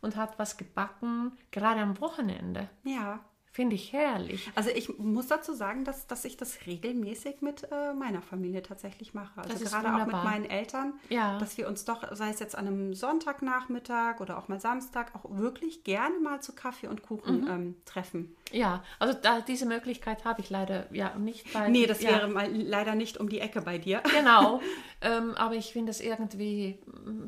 und 0.00 0.16
hat 0.16 0.38
was 0.38 0.56
gebacken, 0.56 1.32
gerade 1.50 1.80
am 1.80 2.00
Wochenende. 2.00 2.68
Ja. 2.84 3.20
Finde 3.52 3.74
ich 3.74 3.92
herrlich. 3.92 4.48
Also 4.54 4.70
ich 4.70 4.96
muss 4.98 5.26
dazu 5.26 5.52
sagen, 5.52 5.84
dass, 5.84 6.06
dass 6.06 6.24
ich 6.24 6.36
das 6.36 6.66
regelmäßig 6.66 7.42
mit 7.42 7.66
äh, 7.72 7.92
meiner 7.94 8.22
Familie 8.22 8.62
tatsächlich 8.62 9.12
mache. 9.12 9.40
Also 9.40 9.64
gerade 9.64 9.88
wunderbar. 9.88 10.02
auch 10.02 10.06
mit 10.06 10.24
meinen 10.24 10.44
Eltern, 10.44 10.94
ja. 11.08 11.36
dass 11.38 11.58
wir 11.58 11.66
uns 11.66 11.84
doch, 11.84 12.14
sei 12.14 12.30
es 12.30 12.38
jetzt 12.38 12.54
an 12.54 12.68
einem 12.68 12.94
Sonntagnachmittag 12.94 14.20
oder 14.20 14.38
auch 14.38 14.46
mal 14.46 14.60
Samstag, 14.60 15.16
auch 15.16 15.36
wirklich 15.36 15.82
gerne 15.82 16.20
mal 16.20 16.40
zu 16.40 16.54
Kaffee 16.54 16.86
und 16.86 17.02
Kuchen 17.02 17.40
mhm. 17.40 17.50
ähm, 17.50 17.76
treffen. 17.86 18.36
Ja, 18.52 18.84
also 19.00 19.18
da, 19.20 19.40
diese 19.40 19.66
Möglichkeit 19.66 20.24
habe 20.24 20.40
ich 20.40 20.50
leider 20.50 20.86
ja 20.94 21.16
nicht 21.16 21.52
bei. 21.52 21.68
Nee, 21.68 21.86
das 21.86 22.02
ja. 22.02 22.10
wäre 22.10 22.28
mal 22.28 22.48
leider 22.52 22.94
nicht 22.94 23.18
um 23.18 23.28
die 23.28 23.40
Ecke 23.40 23.62
bei 23.62 23.78
dir. 23.78 24.02
Genau. 24.20 24.60
ähm, 25.00 25.32
aber 25.36 25.54
ich 25.54 25.72
finde 25.72 25.90
es 25.90 26.00
irgendwie, 26.00 26.78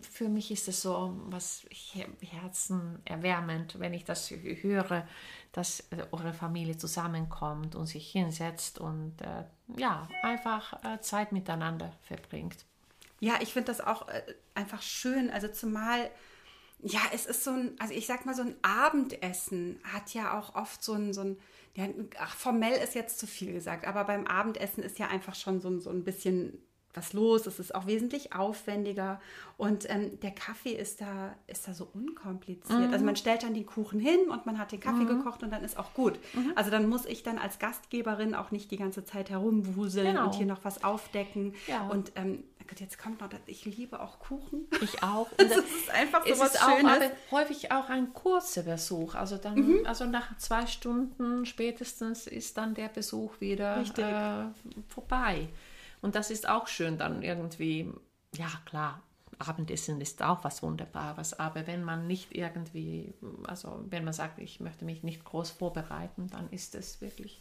für 0.03 0.29
mich 0.29 0.51
ist 0.51 0.69
es 0.69 0.83
so 0.83 1.17
was 1.27 1.65
herzenerwärmend, 2.21 3.81
wenn 3.81 3.95
ich 3.95 4.05
das 4.05 4.31
höre 4.31 5.07
dass 5.53 5.81
äh, 5.91 6.05
eure 6.13 6.33
Familie 6.33 6.77
zusammenkommt 6.77 7.75
und 7.75 7.87
sich 7.87 8.11
hinsetzt 8.11 8.79
und 8.79 9.21
äh, 9.21 9.45
ja, 9.77 10.09
einfach 10.23 10.85
äh, 10.85 11.01
Zeit 11.01 11.33
miteinander 11.33 11.93
verbringt. 12.03 12.65
Ja, 13.21 13.35
ich 13.41 13.53
finde 13.53 13.67
das 13.67 13.81
auch 13.81 14.09
äh, 14.09 14.23
einfach 14.55 14.83
schön. 14.83 15.31
Also 15.31 15.49
zumal, 15.49 16.11
ja, 16.81 17.01
es 17.13 17.27
ist 17.27 17.45
so 17.45 17.53
ein, 17.53 17.77
also 17.79 17.95
ich 17.95 18.07
sag 18.07 18.27
mal, 18.27 18.35
so 18.35 18.43
ein 18.43 18.57
Abendessen 18.63 19.81
hat 19.85 20.13
ja 20.15 20.39
auch 20.39 20.55
oft 20.55 20.83
so 20.83 20.95
ein, 20.95 21.13
so 21.13 21.23
ein 21.23 21.39
ja, 21.75 21.87
ach, 22.19 22.35
formell 22.35 22.83
ist 22.83 22.95
jetzt 22.95 23.19
zu 23.19 23.27
viel 23.27 23.53
gesagt, 23.53 23.87
aber 23.87 24.05
beim 24.05 24.27
Abendessen 24.27 24.83
ist 24.83 24.99
ja 24.99 25.09
einfach 25.09 25.35
schon 25.35 25.61
so, 25.61 25.79
so 25.79 25.91
ein 25.91 26.05
bisschen 26.05 26.59
was 26.95 27.13
los. 27.13 27.47
Es 27.47 27.59
ist 27.59 27.75
auch 27.75 27.87
wesentlich 27.87 28.35
aufwendiger 28.35 29.21
und 29.57 29.89
ähm, 29.89 30.19
der 30.21 30.33
Kaffee 30.33 30.73
ist 30.73 31.01
da, 31.01 31.35
ist 31.47 31.69
da 31.69 31.75
so 31.75 31.89
unkompliziert. 31.95 32.89
Mhm. 32.89 32.93
Also 32.93 33.05
man 33.05 33.17
stellt 33.17 33.43
dann 33.43 33.55
den 33.55 33.67
Kuchen 33.67 34.01
hin 34.01 34.29
und 34.29 34.45
man 34.47 34.59
hat 34.59 34.73
den 34.73 34.81
Kaffee 34.81 35.05
mhm. 35.05 35.19
gekocht 35.19 35.43
und 35.43 35.51
dann 35.51 35.63
ist 35.63 35.79
auch 35.79 35.95
gut. 35.95 36.19
Mhm. 36.35 36.53
Also 36.57 36.71
dann 36.71 36.89
muss 36.89 37.07
ich 37.07 37.23
dann 37.23 37.39
als 37.39 37.59
Gastgeberin 37.59 38.35
auch 38.35 38.51
nicht 38.51 38.71
die 38.71 38.77
ganze 38.77 39.05
Zeit 39.05 39.31
herumwuseln 39.31 40.15
genau. 40.15 40.27
und 40.27 40.35
hier 40.35 40.47
noch 40.47 40.65
was 40.65 40.83
aufdecken. 40.85 41.55
Ja. 41.67 41.87
Und 41.89 42.13
ähm, 42.17 42.45
jetzt 42.79 42.99
kommt 42.99 43.21
noch, 43.21 43.29
ich 43.47 43.65
liebe 43.65 44.01
auch 44.01 44.19
Kuchen. 44.19 44.67
Ich 44.81 45.03
auch. 45.03 45.31
Und 45.33 45.39
das 45.51 45.59
ist 45.59 45.91
einfach 45.91 46.27
so 46.27 46.39
was 46.39 46.59
Schönes. 46.59 47.11
Auch, 47.31 47.33
häufig 47.33 47.71
auch 47.71 47.89
ein 47.89 48.13
kurzer 48.13 48.63
Besuch. 48.63 49.15
Also 49.15 49.37
dann, 49.37 49.55
mhm. 49.55 49.87
also 49.87 50.05
nach 50.05 50.37
zwei 50.39 50.67
Stunden 50.67 51.47
spätestens 51.47 52.27
ist 52.27 52.57
dann 52.57 52.75
der 52.75 52.89
Besuch 52.89 53.41
wieder 53.41 53.83
äh, 53.83 54.73
vorbei. 54.89 55.49
Und 56.03 56.15
das 56.15 56.31
ist 56.31 56.49
auch 56.49 56.67
schön 56.67 56.99
dann 56.99 57.23
irgendwie, 57.23 57.91
ja 58.35 58.51
klar, 58.67 59.03
Abendessen 59.39 60.01
ist 60.01 60.23
auch 60.23 60.45
was 60.45 60.63
Wunderbares, 60.63 61.39
aber 61.39 61.67
wenn 61.67 61.83
man 61.83 62.07
nicht 62.07 62.35
irgendwie, 62.35 63.15
also 63.45 63.85
wenn 63.89 64.05
man 64.05 64.13
sagt, 64.13 64.39
ich 64.39 64.61
möchte 64.61 64.85
mich 64.85 65.03
nicht 65.03 65.25
groß 65.25 65.51
vorbereiten, 65.51 66.29
dann 66.29 66.51
ist 66.51 66.75
es 66.75 67.01
wirklich, 67.01 67.41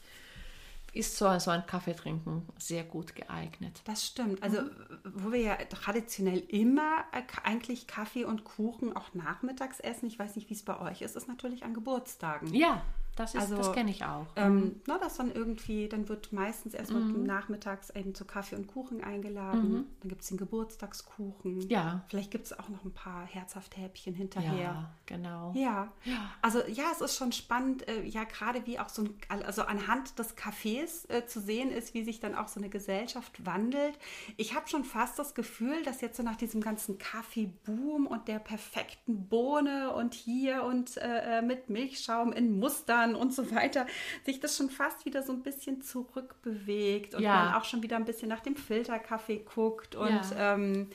ist 0.94 1.18
so, 1.18 1.38
so 1.40 1.52
ein 1.52 1.66
Kaffee 1.66 1.94
trinken 1.94 2.48
sehr 2.58 2.84
gut 2.84 3.16
geeignet. 3.16 3.82
Das 3.86 4.06
stimmt. 4.06 4.42
Also, 4.44 4.62
wo 5.04 5.32
wir 5.32 5.40
ja 5.40 5.56
traditionell 5.56 6.40
immer 6.40 7.06
äh, 7.12 7.22
eigentlich 7.44 7.88
Kaffee 7.88 8.26
und 8.26 8.44
Kuchen 8.44 8.96
auch 8.96 9.14
nachmittags 9.14 9.80
essen, 9.80 10.08
ich 10.08 10.20
weiß 10.20 10.36
nicht, 10.36 10.50
wie 10.50 10.54
es 10.54 10.64
bei 10.64 10.80
euch 10.80 11.02
ist, 11.02 11.16
ist 11.16 11.28
natürlich 11.28 11.64
an 11.64 11.74
Geburtstagen. 11.74 12.54
Ja, 12.54 12.84
das, 13.16 13.36
also, 13.36 13.58
das 13.58 13.74
kenne 13.74 13.92
ich 13.92 14.06
auch. 14.06 14.28
Ähm, 14.38 14.56
mhm. 14.56 14.82
na, 14.88 14.98
das 14.98 15.18
dann 15.18 15.32
irgendwie, 15.32 15.90
dann 15.90 16.08
wird 16.08 16.32
meistens 16.32 16.74
erstmal 16.74 17.02
mhm. 17.02 17.24
nachmittags 17.24 17.90
eben 17.90 18.16
zu 18.16 18.24
Kaffee 18.24 18.56
und 18.56 18.68
Kuchen 18.68 19.04
eingeladen. 19.04 19.72
Mhm. 19.72 19.86
Dann 20.00 20.10
gibt 20.10 20.22
es 20.22 20.30
den 20.30 20.38
Geburtstagskuchen. 20.38 21.70
Ja. 21.70 22.06
Vielleicht 22.08 22.32
gibt 22.32 22.46
es 22.46 22.58
auch 22.58 22.70
noch 22.70 22.86
ein 22.86 22.94
paar 22.94 23.26
herzhafte 23.26 23.82
Häppchen 23.82 24.14
hinterher. 24.14 24.62
Ja, 24.62 24.94
genau. 25.06 25.52
Ja. 25.56 25.92
ja. 26.06 26.32
Also 26.42 26.60
ja, 26.68 26.86
es 26.94 27.02
ist 27.02 27.18
schon 27.18 27.34
spannend, 27.34 27.86
äh, 27.88 28.04
ja, 28.04 28.24
gerade 28.24 28.66
wie 28.66 28.80
auch 28.80 28.90
so 28.90 29.04
ein, 29.04 29.44
also 29.44 29.64
anhand 29.64 30.18
des 30.18 30.38
Cafés 30.38 31.10
äh, 31.10 31.26
zu 31.26 31.42
sehen 31.42 31.72
ist, 31.72 31.94
wie 31.94 32.06
sich 32.06 32.22
dann 32.22 32.34
auch 32.34 32.48
so 32.48 32.62
eine 32.62 32.70
Gesellschaft 32.70 33.46
wandelt. 33.46 34.00
Ich 34.38 34.56
habe 34.56 34.70
schon 34.70 34.86
fast 34.86 35.20
das 35.20 35.36
Gefühl, 35.36 35.84
dass 35.84 36.00
jetzt 36.00 36.16
so 36.16 36.24
nach 36.24 36.38
diesem 36.38 36.62
ganzen 36.62 36.98
Kaffeeboom 36.98 38.08
und 38.08 38.30
der 38.30 38.40
perfekten 38.40 39.28
Bohne 39.28 39.94
und 39.94 40.14
hier 40.14 40.64
und 40.64 40.96
äh, 40.98 41.40
äh 41.40 41.42
mit 41.42 41.70
Milchschaum 41.70 42.32
in 42.32 42.58
Mustern 42.58 43.01
Bildern 43.02 43.16
und 43.16 43.34
so 43.34 43.52
weiter, 43.52 43.86
sich 44.26 44.40
das 44.40 44.58
schon 44.58 44.70
fast 44.70 45.06
wieder 45.06 45.24
so 45.24 45.34
ein 45.34 45.44
bisschen 45.44 45.82
zurückbewegt 45.82 47.16
und 47.16 47.24
ja. 47.24 47.46
man 47.46 47.54
auch 47.56 47.66
schon 47.66 47.84
wieder 47.84 47.96
ein 47.96 48.06
bisschen 48.06 48.30
nach 48.30 48.42
dem 48.42 48.56
Filterkaffee 48.56 49.40
guckt 49.40 49.96
und 49.96 50.10
ja. 50.10 50.54
ähm, 50.54 50.90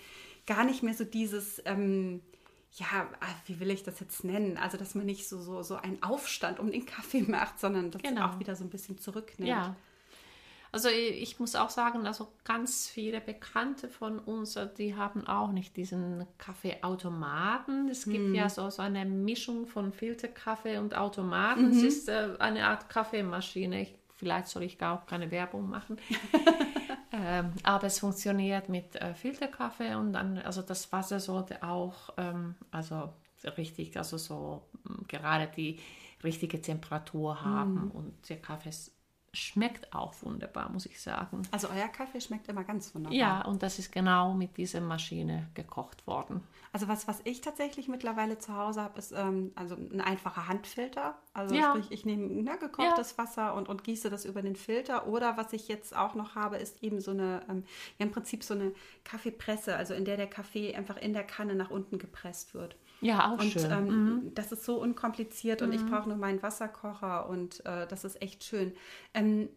gar 0.47 0.65
nicht 0.65 0.83
mehr 0.83 0.95
so 0.95 1.05
dieses, 1.05 1.61
ähm, 1.65 2.23
ja, 2.73 2.87
ah, 3.21 3.27
wie 3.47 3.59
will 3.61 3.71
ich 3.71 3.83
das 3.83 4.01
jetzt 4.01 4.25
nennen? 4.25 4.59
Also, 4.59 4.77
dass 4.77 4.95
man 4.95 5.07
nicht 5.07 5.29
so, 5.29 5.41
so, 5.41 5.63
so 5.63 5.77
einen 5.77 6.03
Aufstand 6.03 6.61
um 6.61 6.71
den 6.71 6.87
Kaffee 6.87 7.23
macht, 7.27 7.59
sondern 7.59 7.91
das 7.91 8.03
genau. 8.03 8.27
auch 8.27 8.39
wieder 8.39 8.55
so 8.55 8.65
ein 8.65 8.71
bisschen 8.71 8.99
zurücknimmt. 8.99 9.49
Ja, 9.49 9.77
also 10.73 10.89
ich 10.89 11.39
muss 11.39 11.55
auch 11.55 11.71
sagen, 11.71 12.07
also 12.07 12.29
ganz 12.45 12.89
viele 12.89 13.21
Bekannte 13.21 13.89
von 13.89 14.19
uns, 14.19 14.57
äh, 14.57 14.69
die 14.77 14.95
haben 14.95 15.27
auch 15.27 15.53
nicht 15.53 15.77
diesen 15.77 16.27
Kaffeeautomaten. 16.39 17.89
Es 17.89 18.05
gibt 18.05 18.27
hm. 18.27 18.35
ja 18.35 18.49
so, 18.49 18.69
so 18.71 18.83
eine 18.83 19.05
Mischung 19.05 19.67
von 19.67 19.93
Filterkaffee 19.93 20.79
und 20.79 20.97
Automaten. 20.97 21.67
Mhm. 21.67 21.71
Es 21.71 21.83
ist 21.83 22.09
äh, 22.09 22.31
eine 22.39 22.67
Art 22.67 22.89
Kaffeemaschine. 22.89 23.83
Ich, 23.83 23.95
vielleicht 24.17 24.49
soll 24.49 24.65
ich 24.65 24.79
gar 24.79 24.99
auch 24.99 25.07
keine 25.07 25.31
Werbung 25.31 25.69
machen. 25.69 25.99
ähm, 27.13 27.53
aber 27.63 27.87
es 27.87 28.01
funktioniert 28.01 28.69
mit 28.69 28.97
äh, 28.97 29.15
Filterkaffee 29.15 29.95
und 29.95 30.13
dann, 30.13 30.39
also 30.39 30.63
das 30.63 30.91
Wasser 30.93 31.21
sollte 31.21 31.63
auch, 31.63 32.11
ähm, 32.17 32.55
also 32.71 33.13
richtig, 33.57 33.97
also 33.97 34.19
so 34.19 34.63
gerade 35.09 35.49
die 35.57 35.79
richtige 36.25 36.61
Temperatur 36.61 37.45
haben 37.45 37.85
mhm. 37.85 37.91
und 37.93 38.29
der 38.29 38.39
Kaffee 38.39 38.71
ist 38.71 38.96
schmeckt 39.37 39.95
auch 39.95 40.15
wunderbar, 40.23 40.71
muss 40.71 40.87
ich 40.87 41.01
sagen. 41.01 41.43
Also 41.51 41.69
euer 41.69 41.89
Kaffee 41.89 42.21
schmeckt 42.21 42.49
immer 42.49 42.65
ganz 42.65 42.95
wunderbar. 42.95 43.17
Ja, 43.17 43.43
und 43.43 43.63
das 43.63 43.79
ist 43.79 43.93
genau 43.93 44.35
mit 44.35 44.57
dieser 44.57 44.81
Maschine 44.81 45.49
gekocht 45.55 46.07
worden. 46.07 46.43
Also 46.73 46.89
was, 46.89 47.07
was 47.07 47.21
ich 47.25 47.41
tatsächlich 47.41 47.89
mittlerweile 47.89 48.39
zu 48.39 48.55
Hause 48.55 48.83
habe, 48.83 48.99
ist 48.99 49.13
ähm, 49.13 49.53
also 49.55 49.77
ein 49.77 50.01
einfacher 50.01 50.49
Handfilter. 50.49 51.17
Also 51.33 51.55
ja. 51.55 51.71
sprich, 51.71 51.91
ich 51.91 52.05
nehme 52.05 52.27
ne, 52.27 52.59
gekochtes 52.59 53.13
ja. 53.13 53.19
Wasser 53.25 53.55
und, 53.55 53.69
und 53.69 53.85
gieße 53.85 54.11
das 54.11 54.25
über 54.25 54.43
den 54.43 54.57
Filter. 54.57 55.07
Oder 55.07 55.37
was 55.37 55.53
ich 55.53 55.69
jetzt 55.69 55.95
auch 55.97 56.15
noch 56.15 56.35
habe, 56.35 56.57
ist 56.57 56.83
eben 56.83 57.01
so 57.01 57.13
eine, 57.13 57.43
ähm, 57.49 57.65
ja 57.99 58.07
im 58.07 58.13
Prinzip 58.13 58.43
so 58.43 58.55
eine 58.55 58.73
Kaffeepresse, 59.05 59.77
also 59.77 59.95
in 59.95 60.05
der 60.05 60.17
der 60.17 60.29
Kaffee 60.29 60.75
einfach 60.75 60.97
in 60.97 61.13
der 61.13 61.25
Kanne 61.25 61.55
nach 61.55 61.71
unten 61.71 61.99
gepresst 61.99 62.55
wird. 62.55 62.77
Ja, 63.01 63.33
auch 63.33 63.41
und, 63.41 63.51
schön. 63.51 63.71
Ähm, 63.71 63.87
mhm. 63.87 64.35
Das 64.35 64.53
ist 64.53 64.65
so 64.65 64.81
unkompliziert 64.81 65.61
mhm. 65.61 65.67
und 65.67 65.73
ich 65.75 65.83
mhm. 65.83 65.91
brauche 65.91 66.09
nur 66.09 66.19
meinen 66.19 66.43
Wasserkocher 66.43 67.29
und 67.29 67.65
äh, 67.67 67.87
das 67.87 68.05
ist 68.05 68.21
echt 68.23 68.45
schön. 68.45 68.73
Ähm, 69.15 69.49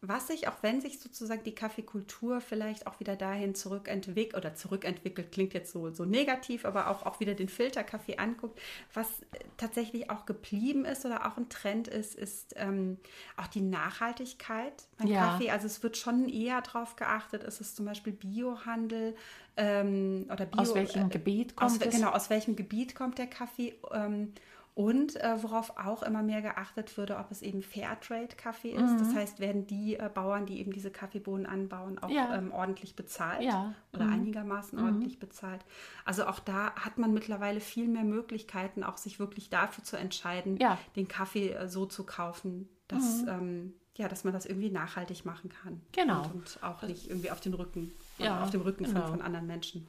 was 0.00 0.28
sich, 0.28 0.46
auch 0.46 0.62
wenn 0.62 0.80
sich 0.80 1.00
sozusagen 1.00 1.42
die 1.42 1.54
Kaffeekultur 1.54 2.40
vielleicht 2.40 2.86
auch 2.86 3.00
wieder 3.00 3.16
dahin 3.16 3.56
zurückentwickelt 3.56 4.36
oder 4.36 4.54
zurückentwickelt, 4.54 5.32
klingt 5.32 5.54
jetzt 5.54 5.72
so, 5.72 5.90
so 5.90 6.04
negativ, 6.04 6.64
aber 6.64 6.88
auch, 6.88 7.04
auch 7.04 7.18
wieder 7.18 7.34
den 7.34 7.48
Filterkaffee 7.48 8.16
anguckt, 8.16 8.60
was 8.94 9.08
tatsächlich 9.56 10.08
auch 10.08 10.24
geblieben 10.24 10.84
ist 10.84 11.04
oder 11.04 11.26
auch 11.26 11.36
ein 11.36 11.48
Trend 11.48 11.88
ist, 11.88 12.14
ist 12.14 12.54
ähm, 12.56 12.98
auch 13.36 13.48
die 13.48 13.60
Nachhaltigkeit 13.60 14.84
beim 14.98 15.08
ja. 15.08 15.32
Kaffee. 15.32 15.50
Also 15.50 15.66
es 15.66 15.82
wird 15.82 15.96
schon 15.96 16.28
eher 16.28 16.62
darauf 16.62 16.94
geachtet, 16.94 17.42
ist 17.42 17.60
es 17.60 17.74
zum 17.74 17.84
Beispiel 17.84 18.12
Biohandel 18.12 19.16
ähm, 19.56 20.26
oder 20.32 20.46
Bio. 20.46 20.60
Aus 20.60 20.74
welchem 20.76 21.06
äh, 21.06 21.08
Gebiet 21.10 21.56
kommt 21.56 21.72
aus, 21.72 21.78
es? 21.80 21.94
Genau, 21.94 22.10
aus 22.10 22.30
welchem 22.30 22.54
Gebiet 22.54 22.94
kommt 22.94 23.18
der 23.18 23.26
Kaffee? 23.26 23.74
Ähm, 23.92 24.32
und 24.78 25.16
äh, 25.16 25.42
worauf 25.42 25.76
auch 25.76 26.04
immer 26.04 26.22
mehr 26.22 26.40
geachtet 26.40 26.96
würde, 26.96 27.16
ob 27.16 27.32
es 27.32 27.42
eben 27.42 27.62
Fairtrade-Kaffee 27.62 28.70
ist. 28.70 28.92
Mhm. 28.92 28.98
Das 28.98 29.12
heißt, 29.12 29.40
werden 29.40 29.66
die 29.66 29.96
äh, 29.96 30.08
Bauern, 30.08 30.46
die 30.46 30.60
eben 30.60 30.72
diese 30.72 30.92
Kaffeebohnen 30.92 31.46
anbauen, 31.46 31.98
auch 31.98 32.08
ja. 32.08 32.36
ähm, 32.36 32.52
ordentlich 32.52 32.94
bezahlt 32.94 33.42
ja. 33.42 33.74
oder 33.92 34.04
mhm. 34.04 34.12
einigermaßen 34.12 34.78
mhm. 34.78 34.84
ordentlich 34.84 35.18
bezahlt. 35.18 35.62
Also 36.04 36.26
auch 36.26 36.38
da 36.38 36.76
hat 36.76 36.96
man 36.96 37.12
mittlerweile 37.12 37.58
viel 37.58 37.88
mehr 37.88 38.04
Möglichkeiten, 38.04 38.84
auch 38.84 38.98
sich 38.98 39.18
wirklich 39.18 39.50
dafür 39.50 39.82
zu 39.82 39.96
entscheiden, 39.96 40.58
ja. 40.58 40.78
den 40.94 41.08
Kaffee 41.08 41.54
äh, 41.54 41.66
so 41.66 41.84
zu 41.84 42.06
kaufen, 42.06 42.68
dass, 42.86 43.22
mhm. 43.22 43.28
ähm, 43.28 43.74
ja, 43.96 44.06
dass 44.06 44.22
man 44.22 44.32
das 44.32 44.46
irgendwie 44.46 44.70
nachhaltig 44.70 45.24
machen 45.24 45.50
kann. 45.50 45.80
Genau. 45.90 46.22
Und, 46.22 46.34
und 46.34 46.58
auch 46.62 46.82
nicht 46.82 47.10
irgendwie 47.10 47.32
auf 47.32 47.40
den 47.40 47.54
Rücken, 47.54 47.90
ja, 48.18 48.44
auf 48.44 48.50
dem 48.50 48.60
Rücken 48.60 48.84
genau. 48.84 49.00
von, 49.00 49.10
von 49.10 49.22
anderen 49.22 49.48
Menschen. 49.48 49.88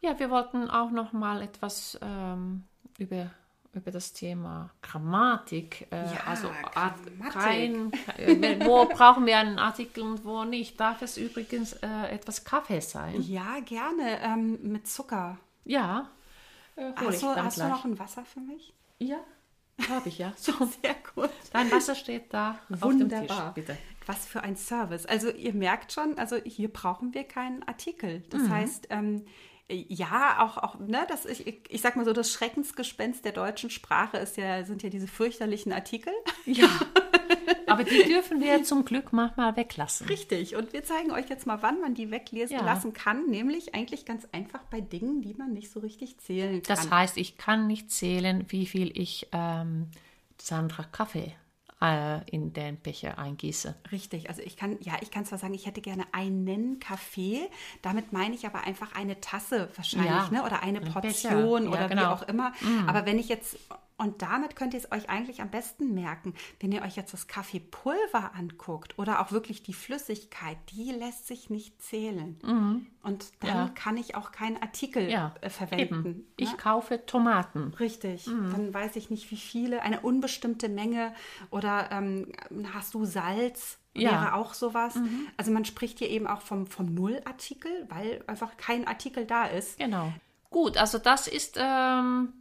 Ja, 0.00 0.18
wir 0.18 0.28
wollten 0.28 0.68
auch 0.70 0.90
noch 0.90 1.12
mal 1.12 1.40
etwas 1.40 1.96
ähm, 2.02 2.64
über 2.98 3.30
über 3.74 3.90
das 3.90 4.12
Thema 4.12 4.70
Grammatik. 4.82 5.86
Äh, 5.90 6.04
ja, 6.04 6.20
also 6.26 6.48
Grammatik. 6.48 7.32
Kein, 7.32 7.92
äh, 8.18 8.64
wo 8.64 8.84
brauchen 8.92 9.26
wir 9.26 9.38
einen 9.38 9.58
Artikel 9.58 10.02
und 10.02 10.24
wo 10.24 10.44
nicht. 10.44 10.78
Darf 10.78 11.02
es 11.02 11.16
übrigens 11.16 11.74
äh, 11.74 12.08
etwas 12.10 12.44
Kaffee 12.44 12.80
sein? 12.80 13.20
Ja, 13.22 13.60
gerne. 13.64 14.20
Ähm, 14.22 14.58
mit 14.62 14.86
Zucker. 14.86 15.38
Ja. 15.64 16.10
Äh, 16.76 16.92
hast 16.96 17.22
du, 17.22 17.28
hast 17.28 17.58
du 17.58 17.68
noch 17.68 17.84
ein 17.84 17.98
Wasser 17.98 18.24
für 18.24 18.40
mich? 18.40 18.72
Ja, 18.98 19.20
habe 19.88 20.08
ich 20.08 20.18
ja. 20.18 20.32
So. 20.36 20.52
Sehr 20.52 20.96
gut. 21.14 21.30
Dein 21.52 21.70
Wasser 21.70 21.94
steht 21.94 22.32
da 22.32 22.58
Wunderbar. 22.68 23.18
auf 23.18 23.26
dem 23.26 23.26
Tisch, 23.26 23.66
bitte. 23.66 23.78
Was 24.06 24.26
für 24.26 24.42
ein 24.42 24.56
Service. 24.56 25.06
Also 25.06 25.30
ihr 25.30 25.54
merkt 25.54 25.92
schon, 25.92 26.18
also 26.18 26.36
hier 26.36 26.72
brauchen 26.72 27.14
wir 27.14 27.24
keinen 27.24 27.62
Artikel. 27.62 28.22
Das 28.30 28.42
mhm. 28.42 28.50
heißt, 28.50 28.86
ähm, 28.90 29.24
ja, 29.70 30.44
auch, 30.44 30.58
auch 30.58 30.78
ne, 30.78 31.06
das, 31.08 31.24
ich, 31.24 31.60
ich 31.68 31.80
sag 31.80 31.96
mal 31.96 32.04
so, 32.04 32.12
das 32.12 32.30
Schreckensgespenst 32.30 33.24
der 33.24 33.32
deutschen 33.32 33.70
Sprache 33.70 34.18
ist 34.18 34.36
ja, 34.36 34.62
sind 34.64 34.82
ja 34.82 34.90
diese 34.90 35.06
fürchterlichen 35.06 35.72
Artikel. 35.72 36.12
Ja. 36.44 36.68
Aber 37.66 37.82
die 37.82 38.04
dürfen 38.04 38.40
wir 38.40 38.62
zum 38.62 38.84
Glück 38.84 39.12
manchmal 39.12 39.56
weglassen. 39.56 40.06
Richtig. 40.06 40.54
Und 40.54 40.72
wir 40.74 40.84
zeigen 40.84 41.10
euch 41.10 41.28
jetzt 41.30 41.46
mal, 41.46 41.62
wann 41.62 41.80
man 41.80 41.94
die 41.94 42.10
weglesen 42.10 42.56
ja. 42.56 42.64
lassen 42.64 42.92
kann. 42.92 43.30
Nämlich 43.30 43.74
eigentlich 43.74 44.04
ganz 44.04 44.28
einfach 44.32 44.60
bei 44.70 44.80
Dingen, 44.80 45.22
die 45.22 45.34
man 45.34 45.52
nicht 45.52 45.70
so 45.70 45.80
richtig 45.80 46.18
zählen 46.18 46.62
kann. 46.62 46.76
Das 46.76 46.90
heißt, 46.90 47.16
ich 47.16 47.38
kann 47.38 47.66
nicht 47.66 47.90
zählen, 47.90 48.44
wie 48.48 48.66
viel 48.66 48.96
ich 48.96 49.28
ähm, 49.32 49.88
Sandra 50.38 50.84
Kaffee 50.84 51.34
äh, 51.84 52.20
in 52.30 52.52
den 52.52 52.78
Becher 52.78 53.18
eingieße. 53.18 53.74
Richtig, 53.92 54.28
also 54.28 54.42
ich 54.42 54.56
kann, 54.56 54.78
ja, 54.80 54.94
ich 55.00 55.10
kann 55.10 55.24
zwar 55.26 55.38
sagen, 55.38 55.54
ich 55.54 55.66
hätte 55.66 55.80
gerne 55.80 56.04
einen 56.12 56.78
Kaffee, 56.80 57.48
damit 57.82 58.12
meine 58.12 58.34
ich 58.34 58.46
aber 58.46 58.64
einfach 58.64 58.94
eine 58.94 59.20
Tasse 59.20 59.68
wahrscheinlich, 59.76 60.10
ja, 60.10 60.30
ne? 60.30 60.44
oder 60.44 60.62
eine 60.62 60.80
Portion 60.80 61.64
ja, 61.64 61.70
oder 61.70 61.88
genau. 61.88 62.02
wie 62.02 62.06
auch 62.06 62.22
immer. 62.22 62.50
Mm. 62.60 62.88
Aber 62.88 63.06
wenn 63.06 63.18
ich 63.18 63.28
jetzt 63.28 63.58
Und 63.96 64.22
damit 64.22 64.56
könnt 64.56 64.74
ihr 64.74 64.80
es 64.80 64.90
euch 64.90 65.08
eigentlich 65.08 65.40
am 65.40 65.50
besten 65.50 65.94
merken. 65.94 66.34
Wenn 66.58 66.72
ihr 66.72 66.82
euch 66.82 66.96
jetzt 66.96 67.12
das 67.12 67.28
Kaffeepulver 67.28 68.34
anguckt 68.34 68.98
oder 68.98 69.20
auch 69.20 69.30
wirklich 69.30 69.62
die 69.62 69.72
Flüssigkeit, 69.72 70.58
die 70.70 70.90
lässt 70.90 71.28
sich 71.28 71.48
nicht 71.48 71.80
zählen. 71.80 72.36
Mhm. 72.42 72.86
Und 73.02 73.30
dann 73.40 73.68
ja. 73.68 73.70
kann 73.72 73.96
ich 73.96 74.16
auch 74.16 74.32
keinen 74.32 74.60
Artikel 74.60 75.08
ja, 75.08 75.32
äh, 75.42 75.48
verwenden. 75.48 76.02
Ne? 76.02 76.24
Ich 76.36 76.56
kaufe 76.56 77.06
Tomaten. 77.06 77.72
Richtig. 77.78 78.26
Mhm. 78.26 78.50
Dann 78.50 78.74
weiß 78.74 78.96
ich 78.96 79.10
nicht, 79.10 79.30
wie 79.30 79.36
viele, 79.36 79.82
eine 79.82 80.00
unbestimmte 80.00 80.68
Menge. 80.68 81.14
Oder 81.50 81.92
ähm, 81.92 82.32
hast 82.72 82.94
du 82.94 83.04
Salz? 83.04 83.78
Ja. 83.96 84.10
Wäre 84.10 84.34
auch 84.34 84.54
sowas. 84.54 84.96
Mhm. 84.96 85.28
Also 85.36 85.52
man 85.52 85.64
spricht 85.64 86.00
hier 86.00 86.10
eben 86.10 86.26
auch 86.26 86.40
vom, 86.40 86.66
vom 86.66 86.92
Nullartikel, 86.92 87.86
weil 87.88 88.24
einfach 88.26 88.56
kein 88.56 88.88
Artikel 88.88 89.24
da 89.24 89.44
ist. 89.44 89.78
Genau. 89.78 90.12
Gut, 90.50 90.76
also 90.76 90.98
das 90.98 91.26
ist 91.26 91.58
ähm, 91.60 92.32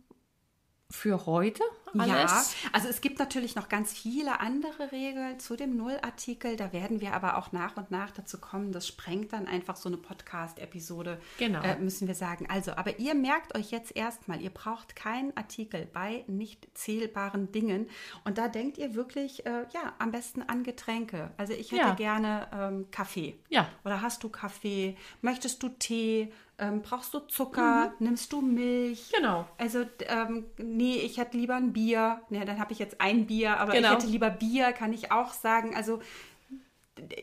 für 0.94 1.26
heute 1.26 1.64
alles? 1.98 2.54
Ja, 2.64 2.70
also 2.72 2.88
es 2.88 3.02
gibt 3.02 3.20
natürlich 3.20 3.56
noch 3.56 3.68
ganz 3.68 3.94
viele 3.94 4.40
andere 4.40 4.92
Regeln 4.92 5.40
zu 5.40 5.56
dem 5.56 5.76
Nullartikel. 5.76 6.56
Da 6.56 6.72
werden 6.72 7.02
wir 7.02 7.14
aber 7.14 7.38
auch 7.38 7.52
nach 7.52 7.78
und 7.78 7.92
nach 7.92 8.12
dazu 8.12 8.40
kommen. 8.40 8.72
Das 8.72 8.88
sprengt 8.88 9.34
dann 9.34 9.48
einfach 9.48 9.76
so 9.76 9.90
eine 9.90 9.98
Podcast-Episode, 9.98 11.20
genau. 11.38 11.62
Äh, 11.62 11.78
müssen 11.80 12.08
wir 12.08 12.16
sagen. 12.16 12.48
Also, 12.50 12.74
aber 12.74 13.00
ihr 13.00 13.16
merkt 13.16 13.58
euch 13.58 13.72
jetzt 13.72 13.96
erstmal, 13.96 14.42
ihr 14.42 14.52
braucht 14.52 14.96
keinen 14.96 15.36
Artikel 15.36 15.88
bei 15.92 16.24
nicht 16.28 16.68
zählbaren 16.76 17.52
Dingen. 17.52 17.90
Und 18.24 18.38
da 18.38 18.48
denkt 18.48 18.78
ihr 18.78 18.96
wirklich, 18.96 19.46
äh, 19.46 19.66
ja, 19.74 19.94
am 20.00 20.12
besten 20.12 20.42
an 20.44 20.64
Getränke. 20.64 21.32
Also 21.38 21.54
ich 21.54 21.72
hätte 21.72 21.82
ja. 21.82 21.94
gerne 21.96 22.48
ähm, 22.54 22.92
Kaffee. 22.92 23.40
Ja. 23.50 23.68
Oder 23.84 24.02
hast 24.02 24.24
du 24.24 24.30
Kaffee? 24.30 24.96
Möchtest 25.22 25.62
du 25.64 25.70
Tee? 25.70 26.32
Ähm, 26.64 26.82
brauchst 26.82 27.14
du 27.14 27.20
Zucker? 27.20 27.90
Mhm. 27.90 28.06
Nimmst 28.06 28.32
du 28.32 28.42
Milch? 28.42 29.12
Genau. 29.14 29.46
Also, 29.58 29.86
ähm, 30.08 30.46
nee, 30.58 30.96
ich 30.96 31.18
hätte 31.18 31.38
lieber 31.38 31.56
ein 31.56 31.74
Bier. 31.74 32.22
Nee, 32.30 32.46
dann 32.46 32.58
habe 32.60 32.72
ich 32.72 32.80
jetzt 32.80 33.02
ein 33.02 33.28
Bier, 33.28 33.60
aber 33.60 33.74
genau. 33.74 33.90
ich 33.90 33.94
hätte 33.96 34.08
lieber 34.08 34.30
Bier, 34.30 34.72
kann 34.72 34.94
ich 34.94 35.12
auch 35.12 35.34
sagen. 35.34 35.76
Also, 35.76 36.02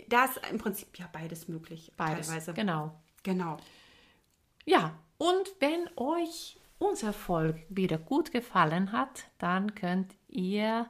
da 0.08 0.26
ist 0.26 0.40
im 0.50 0.58
Prinzip 0.58 0.98
ja 0.98 1.08
beides 1.10 1.48
möglich. 1.48 1.90
Beides, 1.96 2.26
teilweise. 2.26 2.52
genau. 2.52 3.00
Genau. 3.22 3.56
Ja, 4.66 4.94
und 5.16 5.48
wenn 5.58 5.88
euch 5.96 6.58
unser 6.78 7.14
Folge 7.14 7.62
wieder 7.70 7.96
gut 7.96 8.32
gefallen 8.32 8.92
hat, 8.92 9.24
dann 9.38 9.74
könnt 9.74 10.14
ihr 10.28 10.88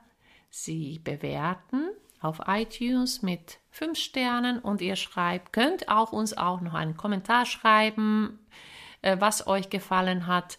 sie 0.50 0.98
bewerten 0.98 1.90
auf 2.20 2.40
iTunes 2.46 3.22
mit 3.22 3.58
fünf 3.70 3.98
Sternen 3.98 4.58
und 4.58 4.80
ihr 4.80 4.96
schreibt, 4.96 5.52
könnt 5.52 5.88
auch 5.88 6.12
uns 6.12 6.36
auch 6.36 6.60
noch 6.60 6.74
einen 6.74 6.96
Kommentar 6.96 7.46
schreiben, 7.46 8.38
äh, 9.02 9.16
was 9.18 9.46
euch 9.46 9.70
gefallen 9.70 10.26
hat. 10.26 10.58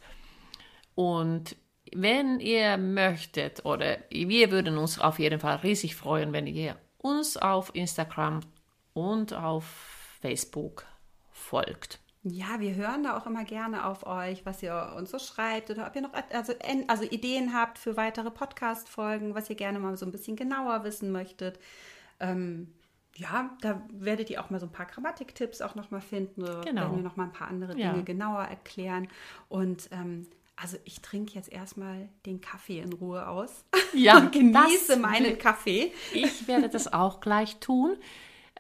Und 0.96 1.56
wenn 1.94 2.40
ihr 2.40 2.78
möchtet, 2.78 3.66
oder 3.66 3.98
wir 4.10 4.52
würden 4.52 4.78
uns 4.78 5.00
auf 5.00 5.20
jeden 5.20 5.40
Fall 5.40 5.58
riesig 5.58 5.96
freuen, 5.96 6.34
wenn 6.34 6.48
ihr 6.48 6.78
uns 6.98 7.38
auf 7.38 7.74
Instagram 7.76 8.42
und 8.94 9.34
auf 9.34 9.66
Facebook 10.22 10.86
folgt. 11.32 12.01
Ja, 12.24 12.60
wir 12.60 12.76
hören 12.76 13.04
da 13.04 13.18
auch 13.18 13.26
immer 13.26 13.44
gerne 13.44 13.86
auf 13.86 14.06
euch, 14.06 14.46
was 14.46 14.62
ihr 14.62 14.94
uns 14.96 15.10
so 15.10 15.18
schreibt 15.18 15.72
oder 15.72 15.88
ob 15.88 15.96
ihr 15.96 16.02
noch 16.02 16.14
also, 16.32 16.54
also 16.88 17.04
Ideen 17.04 17.54
habt 17.54 17.80
für 17.80 17.98
weitere 17.98 18.30
Podcast-Folgen, 18.30 19.34
was 19.34 19.50
ihr 19.50 19.56
gerne 19.56 19.80
mal 19.80 19.98
so 19.98 20.06
ein 20.06 20.12
bisschen 20.12 20.36
genauer 20.36 20.84
wissen 20.84 21.12
möchtet. 21.12 21.60
Ähm, 22.20 22.72
ja, 23.16 23.50
da 23.62 23.82
werdet 23.92 24.30
ihr 24.30 24.44
auch 24.44 24.52
mal 24.52 24.60
so 24.60 24.68
ein 24.68 24.72
paar 24.72 24.86
Grammatiktipps 24.86 25.62
auch 25.62 25.74
noch 25.74 25.90
mal 25.90 26.00
finden. 26.00 26.44
Genau. 26.44 26.82
Werden 26.82 26.96
wir 26.98 27.04
noch 27.04 27.16
mal 27.16 27.26
ein 27.26 27.34
paar 27.34 27.48
andere 27.48 27.74
Dinge 27.74 27.98
ja. 27.98 28.02
genauer 28.02 28.44
erklären. 28.44 29.08
Und 29.50 29.90
ähm, 29.92 30.28
also 30.56 30.78
ich 30.86 31.02
trinke 31.02 31.34
jetzt 31.34 31.52
erstmal 31.52 32.08
den 32.28 32.40
Kaffee 32.40 32.82
in 32.82 32.94
Ruhe 32.94 33.28
aus. 33.28 33.66
Ja, 33.94 34.18
und 34.20 34.32
genieße 34.32 34.96
meinen 34.98 35.40
Kaffee. 35.40 35.92
Ich 36.14 36.48
werde 36.48 36.70
das 36.70 36.94
auch 36.94 37.20
gleich 37.20 37.60
tun. 37.60 37.98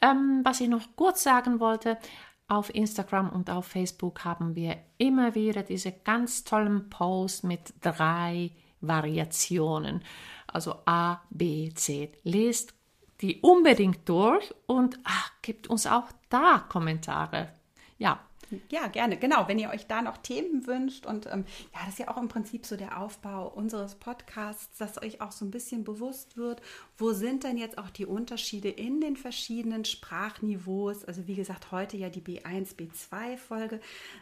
Ähm, 0.01 0.41
was 0.43 0.59
ich 0.59 0.67
noch 0.67 0.81
kurz 0.95 1.21
sagen 1.21 1.59
wollte, 1.59 1.99
auf 2.51 2.75
Instagram 2.75 3.29
und 3.29 3.49
auf 3.49 3.65
Facebook 3.65 4.25
haben 4.25 4.55
wir 4.55 4.75
immer 4.97 5.35
wieder 5.35 5.63
diese 5.63 5.93
ganz 5.93 6.43
tollen 6.43 6.89
Posts 6.89 7.43
mit 7.43 7.73
drei 7.79 8.51
Variationen. 8.81 10.03
Also 10.47 10.75
A, 10.85 11.21
B, 11.29 11.71
C. 11.73 12.11
Lest 12.23 12.73
die 13.21 13.39
unbedingt 13.39 14.07
durch 14.09 14.53
und 14.65 14.99
ach, 15.05 15.31
gebt 15.41 15.67
uns 15.67 15.87
auch 15.87 16.07
da 16.29 16.65
Kommentare. 16.67 17.53
Ja, 17.97 18.19
ja, 18.69 18.87
gerne. 18.87 19.17
Genau, 19.17 19.47
wenn 19.47 19.59
ihr 19.59 19.69
euch 19.69 19.87
da 19.87 20.01
noch 20.01 20.17
Themen 20.17 20.65
wünscht 20.67 21.05
und 21.05 21.25
ähm, 21.27 21.45
ja, 21.73 21.79
das 21.85 21.89
ist 21.89 21.99
ja 21.99 22.07
auch 22.09 22.17
im 22.17 22.27
Prinzip 22.27 22.65
so 22.65 22.75
der 22.75 22.99
Aufbau 22.99 23.47
unseres 23.47 23.95
Podcasts, 23.95 24.77
dass 24.77 25.01
euch 25.01 25.21
auch 25.21 25.31
so 25.31 25.45
ein 25.45 25.51
bisschen 25.51 25.83
bewusst 25.83 26.37
wird, 26.37 26.61
wo 26.97 27.13
sind 27.13 27.43
denn 27.43 27.57
jetzt 27.57 27.77
auch 27.77 27.89
die 27.89 28.05
Unterschiede 28.05 28.69
in 28.69 29.01
den 29.01 29.15
verschiedenen 29.15 29.85
Sprachniveaus? 29.85 31.05
Also 31.05 31.27
wie 31.27 31.35
gesagt, 31.35 31.71
heute 31.71 31.97
ja 31.97 32.09
die 32.09 32.21
B1, 32.21 32.75
B2 32.75 33.37
Folge. 33.37 33.79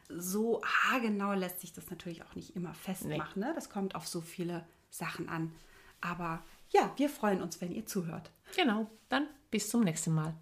So 0.10 0.62
haargenau 0.63 1.34
lässt 1.34 1.62
sich 1.62 1.74
das 1.74 1.89
natürlich 1.89 2.24
auch 2.24 2.36
nicht 2.36 2.56
immer 2.56 2.74
festmachen. 2.74 3.42
Nee. 3.42 3.48
Ne? 3.48 3.54
Das 3.56 3.70
kommt 3.70 3.96
auf 3.96 4.08
so 4.08 4.22
viele 4.22 4.65
Sachen 4.89 5.30
an. 5.30 5.54
Aber 6.02 6.44
ja, 6.70 6.92
wir 6.98 7.10
freuen 7.10 7.42
uns, 7.42 7.62
wenn 7.62 7.72
ihr 7.72 7.86
zuhört. 7.86 8.32
Genau, 8.56 8.89
dann 9.10 9.28
bis 9.52 9.70
zum 9.70 9.82
nächsten 9.82 10.13
Mal. 10.13 10.36